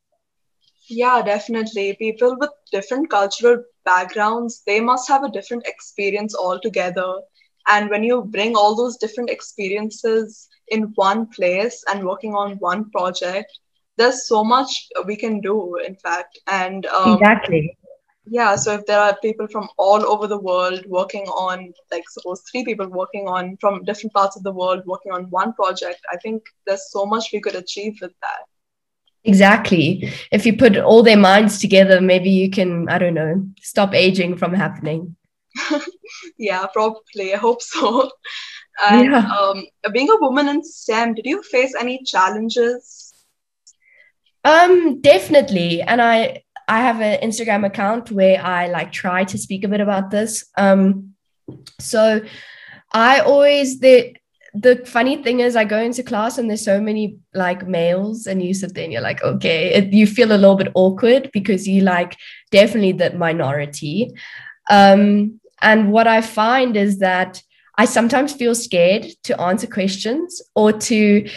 Yeah, 0.88 1.22
definitely. 1.22 1.94
People 1.94 2.36
with 2.38 2.50
different 2.70 3.10
cultural 3.10 3.62
backgrounds, 3.84 4.62
they 4.66 4.80
must 4.80 5.08
have 5.08 5.24
a 5.24 5.30
different 5.30 5.66
experience 5.66 6.34
altogether. 6.34 7.20
And 7.68 7.88
when 7.88 8.02
you 8.02 8.24
bring 8.24 8.54
all 8.54 8.74
those 8.74 8.98
different 8.98 9.30
experiences 9.30 10.48
in 10.68 10.92
one 10.94 11.26
place 11.28 11.82
and 11.90 12.04
working 12.04 12.34
on 12.34 12.56
one 12.58 12.90
project, 12.90 13.58
there's 13.96 14.26
so 14.26 14.44
much 14.44 14.88
we 15.06 15.16
can 15.16 15.40
do, 15.40 15.76
in 15.76 15.96
fact. 15.96 16.38
And 16.46 16.86
um, 16.86 17.14
exactly. 17.14 17.76
Yeah, 18.26 18.56
so 18.56 18.72
if 18.72 18.86
there 18.86 19.00
are 19.00 19.16
people 19.20 19.46
from 19.46 19.68
all 19.76 20.04
over 20.06 20.26
the 20.26 20.38
world 20.38 20.84
working 20.86 21.26
on, 21.26 21.74
like, 21.92 22.04
suppose 22.08 22.42
three 22.50 22.64
people 22.64 22.88
working 22.88 23.28
on 23.28 23.58
from 23.60 23.84
different 23.84 24.14
parts 24.14 24.34
of 24.34 24.42
the 24.42 24.52
world 24.52 24.82
working 24.86 25.12
on 25.12 25.24
one 25.24 25.52
project, 25.52 26.00
I 26.10 26.16
think 26.16 26.42
there's 26.66 26.90
so 26.90 27.04
much 27.04 27.30
we 27.32 27.40
could 27.40 27.54
achieve 27.54 27.98
with 28.00 28.12
that. 28.22 28.44
Exactly. 29.24 30.10
If 30.32 30.46
you 30.46 30.56
put 30.56 30.78
all 30.78 31.02
their 31.02 31.18
minds 31.18 31.58
together, 31.58 32.00
maybe 32.00 32.30
you 32.30 32.50
can, 32.50 32.88
I 32.88 32.98
don't 32.98 33.14
know, 33.14 33.46
stop 33.60 33.94
aging 33.94 34.36
from 34.36 34.54
happening. 34.54 35.16
yeah, 36.38 36.66
probably. 36.72 37.34
I 37.34 37.38
hope 37.38 37.62
so. 37.62 38.10
And 38.84 39.12
yeah. 39.12 39.28
um, 39.28 39.64
being 39.92 40.10
a 40.10 40.16
woman 40.20 40.48
in 40.48 40.64
STEM, 40.64 41.14
did 41.14 41.26
you 41.26 41.44
face 41.44 41.76
any 41.78 42.02
challenges? 42.02 43.03
Um, 44.44 45.00
definitely. 45.00 45.82
And 45.82 46.00
I 46.02 46.42
I 46.66 46.80
have 46.80 47.00
an 47.00 47.20
Instagram 47.20 47.66
account 47.66 48.10
where 48.10 48.42
I 48.42 48.68
like 48.68 48.92
try 48.92 49.24
to 49.24 49.38
speak 49.38 49.64
a 49.64 49.68
bit 49.68 49.80
about 49.80 50.10
this. 50.10 50.46
Um, 50.56 51.14
so 51.78 52.22
I 52.92 53.20
always 53.20 53.80
the 53.80 54.16
the 54.54 54.76
funny 54.86 55.20
thing 55.20 55.40
is 55.40 55.56
i 55.56 55.64
go 55.64 55.80
into 55.80 56.02
class 56.02 56.38
and 56.38 56.48
there's 56.48 56.64
so 56.64 56.80
many 56.80 57.18
like 57.34 57.66
males 57.66 58.26
and 58.26 58.40
you 58.40 58.54
sit 58.54 58.72
there 58.72 58.84
and 58.84 58.92
you're 58.92 59.02
like 59.02 59.22
okay 59.24 59.74
it, 59.74 59.92
you 59.92 60.06
feel 60.06 60.30
a 60.30 60.38
little 60.38 60.54
bit 60.54 60.70
awkward 60.74 61.28
because 61.32 61.66
you 61.66 61.82
like 61.82 62.16
definitely 62.52 62.92
the 62.92 63.12
minority 63.14 64.12
um, 64.70 65.40
and 65.60 65.90
what 65.90 66.06
i 66.06 66.20
find 66.20 66.76
is 66.76 67.00
that 67.00 67.42
i 67.78 67.84
sometimes 67.84 68.32
feel 68.32 68.54
scared 68.54 69.04
to 69.24 69.38
answer 69.40 69.66
questions 69.66 70.40
or 70.54 70.72
to 70.72 71.28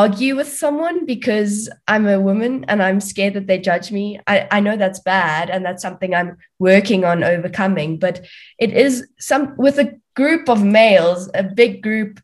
argue 0.00 0.34
with 0.36 0.48
someone 0.48 1.04
because 1.04 1.68
i'm 1.86 2.06
a 2.06 2.20
woman 2.28 2.64
and 2.68 2.82
i'm 2.82 3.00
scared 3.00 3.34
that 3.34 3.46
they 3.46 3.58
judge 3.58 3.92
me 3.92 4.20
I, 4.26 4.36
I 4.50 4.60
know 4.60 4.76
that's 4.76 5.00
bad 5.00 5.50
and 5.50 5.64
that's 5.64 5.82
something 5.82 6.14
i'm 6.14 6.36
working 6.58 7.04
on 7.04 7.22
overcoming 7.22 7.98
but 7.98 8.24
it 8.58 8.72
is 8.72 9.06
some 9.18 9.54
with 9.56 9.78
a 9.78 10.00
group 10.14 10.48
of 10.48 10.62
males, 10.62 11.30
a 11.34 11.42
big 11.42 11.82
group, 11.82 12.20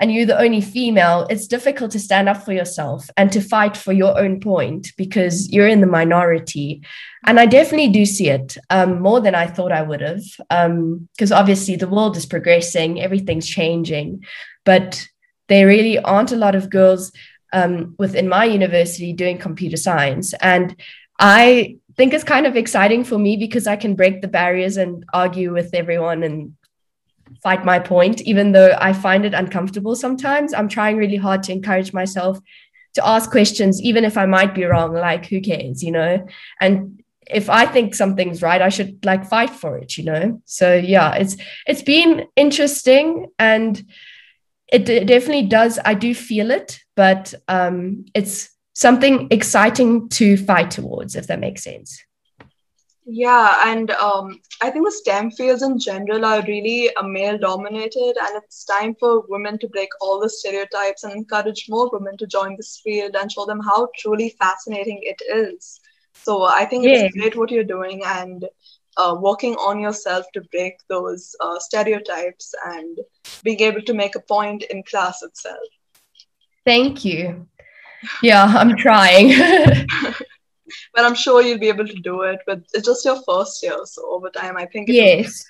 and 0.00 0.12
you're 0.12 0.26
the 0.26 0.38
only 0.38 0.60
female, 0.60 1.26
it's 1.28 1.48
difficult 1.48 1.90
to 1.90 1.98
stand 1.98 2.28
up 2.28 2.44
for 2.44 2.52
yourself 2.52 3.10
and 3.16 3.32
to 3.32 3.40
fight 3.40 3.76
for 3.76 3.92
your 3.92 4.16
own 4.16 4.38
point 4.38 4.92
because 4.96 5.50
you're 5.50 5.66
in 5.66 5.80
the 5.80 5.88
minority. 5.88 6.84
And 7.26 7.40
I 7.40 7.46
definitely 7.46 7.88
do 7.88 8.06
see 8.06 8.28
it 8.28 8.56
um, 8.70 9.00
more 9.00 9.20
than 9.20 9.34
I 9.34 9.48
thought 9.48 9.72
I 9.72 9.82
would 9.82 10.00
have, 10.00 10.22
because 10.38 11.32
um, 11.32 11.38
obviously 11.38 11.74
the 11.74 11.88
world 11.88 12.16
is 12.16 12.26
progressing, 12.26 13.00
everything's 13.00 13.48
changing, 13.48 14.24
but 14.64 15.04
there 15.48 15.66
really 15.66 15.98
aren't 15.98 16.32
a 16.32 16.36
lot 16.36 16.54
of 16.54 16.70
girls 16.70 17.12
um, 17.52 17.94
within 17.98 18.28
my 18.28 18.44
university 18.44 19.12
doing 19.12 19.38
computer 19.38 19.76
science. 19.76 20.34
And 20.40 20.76
I 21.18 21.76
think 21.96 22.14
it's 22.14 22.24
kind 22.24 22.46
of 22.46 22.56
exciting 22.56 23.04
for 23.04 23.18
me 23.18 23.36
because 23.36 23.66
I 23.66 23.76
can 23.76 23.94
break 23.94 24.20
the 24.20 24.28
barriers 24.28 24.76
and 24.76 25.04
argue 25.12 25.52
with 25.52 25.74
everyone 25.74 26.22
and 26.22 26.54
fight 27.42 27.64
my 27.64 27.78
point, 27.78 28.20
even 28.22 28.52
though 28.52 28.76
I 28.80 28.92
find 28.92 29.24
it 29.24 29.34
uncomfortable 29.34 29.96
sometimes. 29.96 30.54
I'm 30.54 30.68
trying 30.68 30.96
really 30.96 31.16
hard 31.16 31.42
to 31.44 31.52
encourage 31.52 31.92
myself 31.92 32.38
to 32.94 33.06
ask 33.06 33.30
questions, 33.30 33.82
even 33.82 34.04
if 34.04 34.16
I 34.16 34.26
might 34.26 34.54
be 34.54 34.64
wrong. 34.64 34.94
Like, 34.94 35.26
who 35.26 35.40
cares, 35.40 35.82
you 35.82 35.92
know? 35.92 36.26
And 36.60 37.02
if 37.30 37.50
I 37.50 37.66
think 37.66 37.94
something's 37.94 38.42
right, 38.42 38.62
I 38.62 38.70
should 38.70 39.04
like 39.04 39.26
fight 39.26 39.50
for 39.50 39.76
it, 39.76 39.98
you 39.98 40.04
know? 40.04 40.40
So 40.46 40.74
yeah, 40.74 41.14
it's 41.14 41.36
it's 41.66 41.82
been 41.82 42.26
interesting 42.36 43.26
and 43.38 43.84
it 44.72 44.84
definitely 44.84 45.46
does. 45.46 45.78
I 45.84 45.94
do 45.94 46.14
feel 46.14 46.50
it, 46.50 46.80
but 46.94 47.34
um, 47.48 48.04
it's 48.14 48.50
something 48.74 49.28
exciting 49.30 50.08
to 50.10 50.36
fight 50.36 50.70
towards, 50.70 51.16
if 51.16 51.26
that 51.26 51.40
makes 51.40 51.64
sense. 51.64 52.02
Yeah, 53.10 53.62
and 53.64 53.90
um, 53.92 54.38
I 54.60 54.70
think 54.70 54.84
the 54.84 54.92
STEM 54.92 55.30
fields 55.30 55.62
in 55.62 55.78
general 55.78 56.26
are 56.26 56.42
really 56.42 56.90
male 57.04 57.38
dominated, 57.38 58.14
and 58.20 58.42
it's 58.42 58.66
time 58.66 58.94
for 59.00 59.24
women 59.28 59.58
to 59.60 59.68
break 59.68 59.88
all 60.02 60.20
the 60.20 60.28
stereotypes 60.28 61.04
and 61.04 61.14
encourage 61.14 61.66
more 61.70 61.88
women 61.90 62.18
to 62.18 62.26
join 62.26 62.54
this 62.56 62.82
field 62.84 63.16
and 63.16 63.32
show 63.32 63.46
them 63.46 63.60
how 63.64 63.88
truly 63.96 64.36
fascinating 64.38 65.00
it 65.02 65.22
is. 65.34 65.80
So 66.12 66.44
I 66.44 66.66
think 66.66 66.84
yeah. 66.84 67.04
it's 67.04 67.16
great 67.16 67.36
what 67.36 67.50
you're 67.50 67.64
doing 67.64 68.02
and 68.04 68.44
uh, 68.98 69.16
working 69.18 69.54
on 69.54 69.80
yourself 69.80 70.26
to 70.34 70.42
break 70.52 70.74
those 70.88 71.34
uh, 71.40 71.58
stereotypes 71.58 72.52
and 72.66 72.98
being 73.42 73.60
able 73.60 73.82
to 73.82 73.94
make 73.94 74.16
a 74.16 74.20
point 74.20 74.64
in 74.64 74.82
class 74.82 75.22
itself. 75.22 75.58
Thank 76.66 77.04
you. 77.04 77.46
Yeah, 78.22 78.44
I'm 78.44 78.76
trying. 78.76 79.32
but 80.94 81.04
I'm 81.04 81.14
sure 81.14 81.42
you'll 81.42 81.58
be 81.58 81.68
able 81.68 81.86
to 81.86 82.00
do 82.00 82.22
it. 82.22 82.40
But 82.46 82.60
it's 82.74 82.86
just 82.86 83.04
your 83.04 83.22
first 83.26 83.62
year, 83.62 83.78
so 83.84 84.02
over 84.12 84.30
time, 84.30 84.56
I 84.56 84.66
think. 84.66 84.88
yes. 84.88 85.44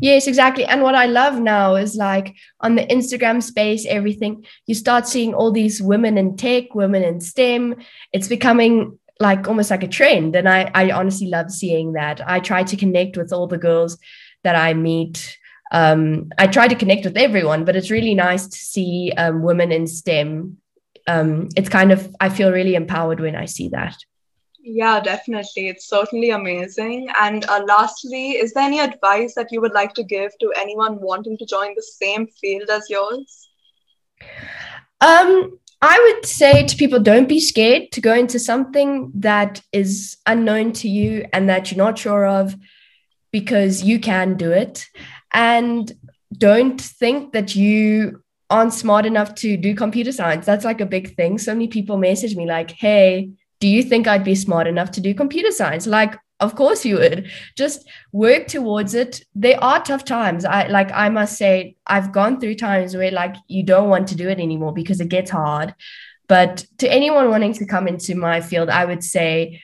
Yes, 0.00 0.26
exactly. 0.26 0.64
And 0.64 0.82
what 0.82 0.94
I 0.94 1.06
love 1.06 1.38
now 1.38 1.74
is 1.74 1.94
like 1.94 2.34
on 2.60 2.74
the 2.74 2.86
Instagram 2.86 3.42
space, 3.42 3.84
everything, 3.86 4.46
you 4.66 4.74
start 4.74 5.06
seeing 5.06 5.34
all 5.34 5.52
these 5.52 5.82
women 5.82 6.16
in 6.16 6.36
tech, 6.36 6.74
women 6.74 7.02
in 7.02 7.20
STEM. 7.20 7.76
It's 8.12 8.28
becoming 8.28 8.98
like 9.20 9.46
almost 9.48 9.70
like 9.70 9.82
a 9.82 9.88
trend. 9.88 10.36
And 10.36 10.48
I, 10.48 10.70
I 10.74 10.90
honestly 10.90 11.28
love 11.28 11.50
seeing 11.50 11.92
that. 11.92 12.20
I 12.28 12.40
try 12.40 12.64
to 12.64 12.76
connect 12.76 13.16
with 13.16 13.32
all 13.32 13.46
the 13.46 13.58
girls 13.58 13.98
that 14.42 14.56
I 14.56 14.74
meet. 14.74 15.38
Um, 15.72 16.30
I 16.38 16.46
try 16.46 16.68
to 16.68 16.74
connect 16.74 17.04
with 17.04 17.16
everyone, 17.16 17.64
but 17.64 17.76
it's 17.76 17.90
really 17.90 18.14
nice 18.14 18.46
to 18.46 18.56
see 18.56 19.12
um, 19.16 19.42
women 19.42 19.72
in 19.72 19.86
STEM 19.86 20.58
um, 21.06 21.48
it's 21.56 21.68
kind 21.68 21.92
of 21.92 22.14
I 22.20 22.28
feel 22.28 22.52
really 22.52 22.74
empowered 22.74 23.20
when 23.20 23.36
I 23.36 23.44
see 23.44 23.68
that. 23.70 23.96
Yeah, 24.60 25.00
definitely. 25.00 25.68
It's 25.68 25.88
certainly 25.88 26.30
amazing. 26.30 27.08
And 27.20 27.44
uh, 27.44 27.62
lastly, 27.68 28.32
is 28.32 28.54
there 28.54 28.64
any 28.64 28.80
advice 28.80 29.34
that 29.34 29.52
you 29.52 29.60
would 29.60 29.74
like 29.74 29.92
to 29.94 30.02
give 30.02 30.32
to 30.38 30.52
anyone 30.56 31.00
wanting 31.00 31.36
to 31.36 31.44
join 31.44 31.74
the 31.74 31.82
same 31.82 32.26
field 32.28 32.70
as 32.70 32.88
yours? 32.88 33.50
Um, 35.02 35.58
I 35.86 36.00
would 36.00 36.24
say 36.24 36.64
to 36.64 36.76
people, 36.76 36.98
don't 36.98 37.28
be 37.28 37.40
scared 37.40 37.92
to 37.92 38.00
go 38.00 38.14
into 38.14 38.38
something 38.38 39.12
that 39.16 39.60
is 39.70 40.16
unknown 40.24 40.72
to 40.80 40.88
you 40.88 41.26
and 41.30 41.46
that 41.50 41.70
you're 41.70 41.84
not 41.84 41.98
sure 41.98 42.24
of 42.26 42.56
because 43.30 43.82
you 43.82 44.00
can 44.00 44.38
do 44.38 44.50
it. 44.50 44.86
And 45.34 45.92
don't 46.38 46.80
think 46.80 47.34
that 47.34 47.54
you 47.54 48.22
aren't 48.48 48.72
smart 48.72 49.04
enough 49.04 49.34
to 49.34 49.58
do 49.58 49.74
computer 49.74 50.10
science. 50.10 50.46
That's 50.46 50.64
like 50.64 50.80
a 50.80 50.86
big 50.86 51.14
thing. 51.16 51.36
So 51.36 51.52
many 51.52 51.68
people 51.68 51.98
message 51.98 52.34
me 52.34 52.46
like, 52.46 52.70
"Hey, 52.70 53.32
do 53.60 53.68
you 53.68 53.82
think 53.82 54.08
I'd 54.08 54.24
be 54.24 54.34
smart 54.34 54.66
enough 54.66 54.90
to 54.92 55.02
do 55.02 55.12
computer 55.12 55.50
science?" 55.50 55.86
Like, 55.86 56.16
of 56.44 56.54
course 56.54 56.84
you 56.84 56.96
would. 56.96 57.30
Just 57.56 57.88
work 58.12 58.46
towards 58.46 58.94
it. 58.94 59.24
There 59.34 59.62
are 59.62 59.82
tough 59.82 60.04
times. 60.04 60.44
I 60.44 60.68
like 60.68 60.90
I 60.92 61.08
must 61.08 61.36
say 61.36 61.76
I've 61.86 62.12
gone 62.12 62.40
through 62.40 62.56
times 62.56 62.96
where 62.96 63.10
like 63.10 63.34
you 63.48 63.62
don't 63.62 63.88
want 63.88 64.08
to 64.08 64.16
do 64.16 64.28
it 64.28 64.38
anymore 64.38 64.72
because 64.72 65.00
it 65.00 65.08
gets 65.08 65.30
hard. 65.30 65.74
But 66.28 66.64
to 66.78 66.90
anyone 66.90 67.30
wanting 67.30 67.52
to 67.54 67.66
come 67.66 67.88
into 67.88 68.14
my 68.14 68.40
field, 68.40 68.70
I 68.70 68.84
would 68.84 69.04
say 69.04 69.60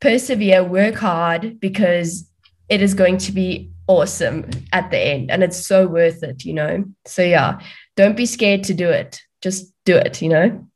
persevere, 0.00 0.64
work 0.64 0.94
hard 0.94 1.60
because 1.60 2.28
it 2.68 2.82
is 2.82 2.94
going 2.94 3.18
to 3.18 3.32
be 3.32 3.70
awesome 3.86 4.48
at 4.72 4.90
the 4.90 4.98
end 4.98 5.30
and 5.30 5.42
it's 5.42 5.66
so 5.66 5.86
worth 5.86 6.22
it, 6.22 6.44
you 6.44 6.54
know? 6.54 6.84
So, 7.04 7.22
yeah, 7.22 7.60
don't 7.96 8.16
be 8.16 8.26
scared 8.26 8.64
to 8.64 8.74
do 8.74 8.88
it. 8.88 9.20
Just 9.42 9.72
do 9.84 9.96
it, 9.96 10.22
you 10.22 10.28
know? 10.28 10.66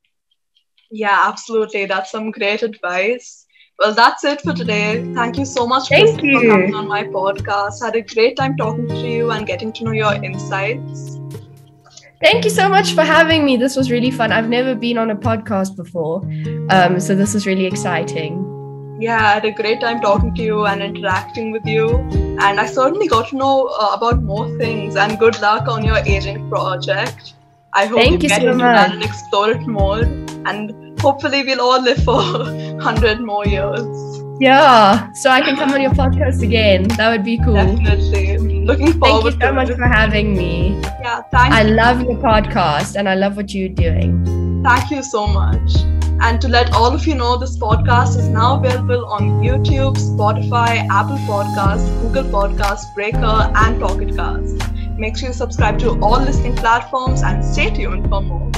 Yeah, 0.91 1.19
absolutely. 1.25 1.87
That's 1.87 2.11
some 2.11 2.31
great 2.31 2.63
advice. 2.63 3.44
Well, 3.79 3.93
that's 3.93 4.23
it 4.25 4.41
for 4.41 4.53
today. 4.53 5.05
Thank 5.15 5.37
you 5.37 5.45
so 5.45 5.67
much 5.67 5.89
Thank 5.89 6.21
for 6.21 6.25
you. 6.27 6.49
coming 6.49 6.75
on 6.75 6.87
my 6.87 7.03
podcast. 7.05 7.83
Had 7.83 7.97
a 7.97 8.03
great 8.03 8.37
time 8.37 8.57
talking 8.57 8.87
to 8.87 9.09
you 9.09 9.33
and 9.33 9.47
getting 9.47 9.73
to 9.73 9.85
know 9.85 9.91
your 9.91 10.15
insights. 10.15 11.19
Thank 12.23 12.45
you 12.45 12.51
so 12.51 12.69
much 12.69 12.95
for 12.95 13.03
having 13.03 13.45
me. 13.45 13.57
This 13.57 13.77
was 13.77 13.91
really 13.91 14.11
fun. 14.11 14.33
I've 14.33 14.49
never 14.49 14.75
been 14.75 14.97
on 14.97 15.11
a 15.11 15.17
podcast 15.17 15.77
before. 15.77 16.23
Um, 16.71 17.01
so 17.01 17.15
this 17.17 17.35
is 17.35 17.47
really 17.47 17.67
exciting. 17.67 18.41
Yeah, 19.01 19.17
I 19.17 19.33
had 19.35 19.45
a 19.45 19.51
great 19.51 19.81
time 19.81 20.01
talking 20.01 20.33
to 20.37 20.43
you 20.43 20.67
and 20.67 20.81
interacting 20.81 21.51
with 21.51 21.67
you. 21.67 21.99
And 22.41 22.61
I 22.61 22.67
certainly 22.67 23.09
got 23.09 23.29
to 23.31 23.37
know 23.37 23.67
uh, 23.67 23.91
about 23.93 24.23
more 24.23 24.57
things. 24.57 24.95
And 24.95 25.19
good 25.19 25.39
luck 25.43 25.67
on 25.69 25.85
your 25.85 25.99
agent 25.99 26.49
project. 26.49 27.35
I 27.73 27.87
hope 27.87 27.99
Thank 27.99 28.23
you 28.23 28.29
you 28.29 28.29
get 28.29 28.43
so 28.43 28.53
into 28.53 28.65
that 28.65 28.93
and 28.93 29.03
explore 29.03 29.51
it 29.51 29.67
more. 29.67 29.99
And 30.47 30.99
hopefully, 31.01 31.43
we'll 31.43 31.61
all 31.61 31.83
live 31.83 32.05
for 32.05 32.21
100 32.77 33.21
more 33.21 33.47
years. 33.47 34.15
Yeah. 34.41 35.13
So 35.13 35.31
I 35.31 35.41
can 35.41 35.57
come 35.57 35.73
on 35.73 35.81
your 35.81 35.93
podcast 35.93 36.43
again. 36.43 36.89
That 36.97 37.11
would 37.11 37.25
be 37.25 37.39
cool. 37.39 37.55
Definitely. 37.55 38.39
Looking 38.65 38.93
forward. 38.95 39.23
Thank 39.23 39.25
you 39.25 39.31
so 39.31 39.47
to 39.47 39.53
much 39.53 39.71
it. 39.71 39.77
for 39.77 39.87
having 39.87 40.37
me. 40.37 40.81
Yeah, 41.01 41.23
thank 41.31 41.55
I 41.55 41.63
love 41.63 42.01
your 42.03 42.17
podcast 42.17 42.97
and 42.97 43.09
I 43.09 43.15
love 43.15 43.37
what 43.37 43.55
you're 43.55 43.69
doing. 43.69 44.63
Thank 44.65 44.91
you 44.91 45.03
so 45.03 45.27
much. 45.27 45.77
And 46.21 46.41
to 46.41 46.49
let 46.49 46.73
all 46.73 46.95
of 46.95 47.07
you 47.07 47.15
know, 47.15 47.37
this 47.37 47.57
podcast 47.57 48.17
is 48.19 48.29
now 48.29 48.59
available 48.59 49.05
on 49.07 49.43
YouTube, 49.43 49.97
Spotify, 49.97 50.87
Apple 50.89 51.19
Podcasts, 51.29 51.87
Google 52.01 52.25
Podcasts, 52.25 52.93
Breaker, 52.95 53.53
and 53.55 53.81
Pocket 53.81 54.17
Cast. 54.17 54.57
Make 54.99 55.17
sure 55.17 55.29
you 55.29 55.35
subscribe 55.35 55.79
to 55.81 56.01
all 56.01 56.21
listening 56.21 56.57
platforms 56.57 57.23
and 57.23 57.45
stay 57.45 57.71
tuned 57.71 58.09
for 58.09 58.23
more. 58.23 58.51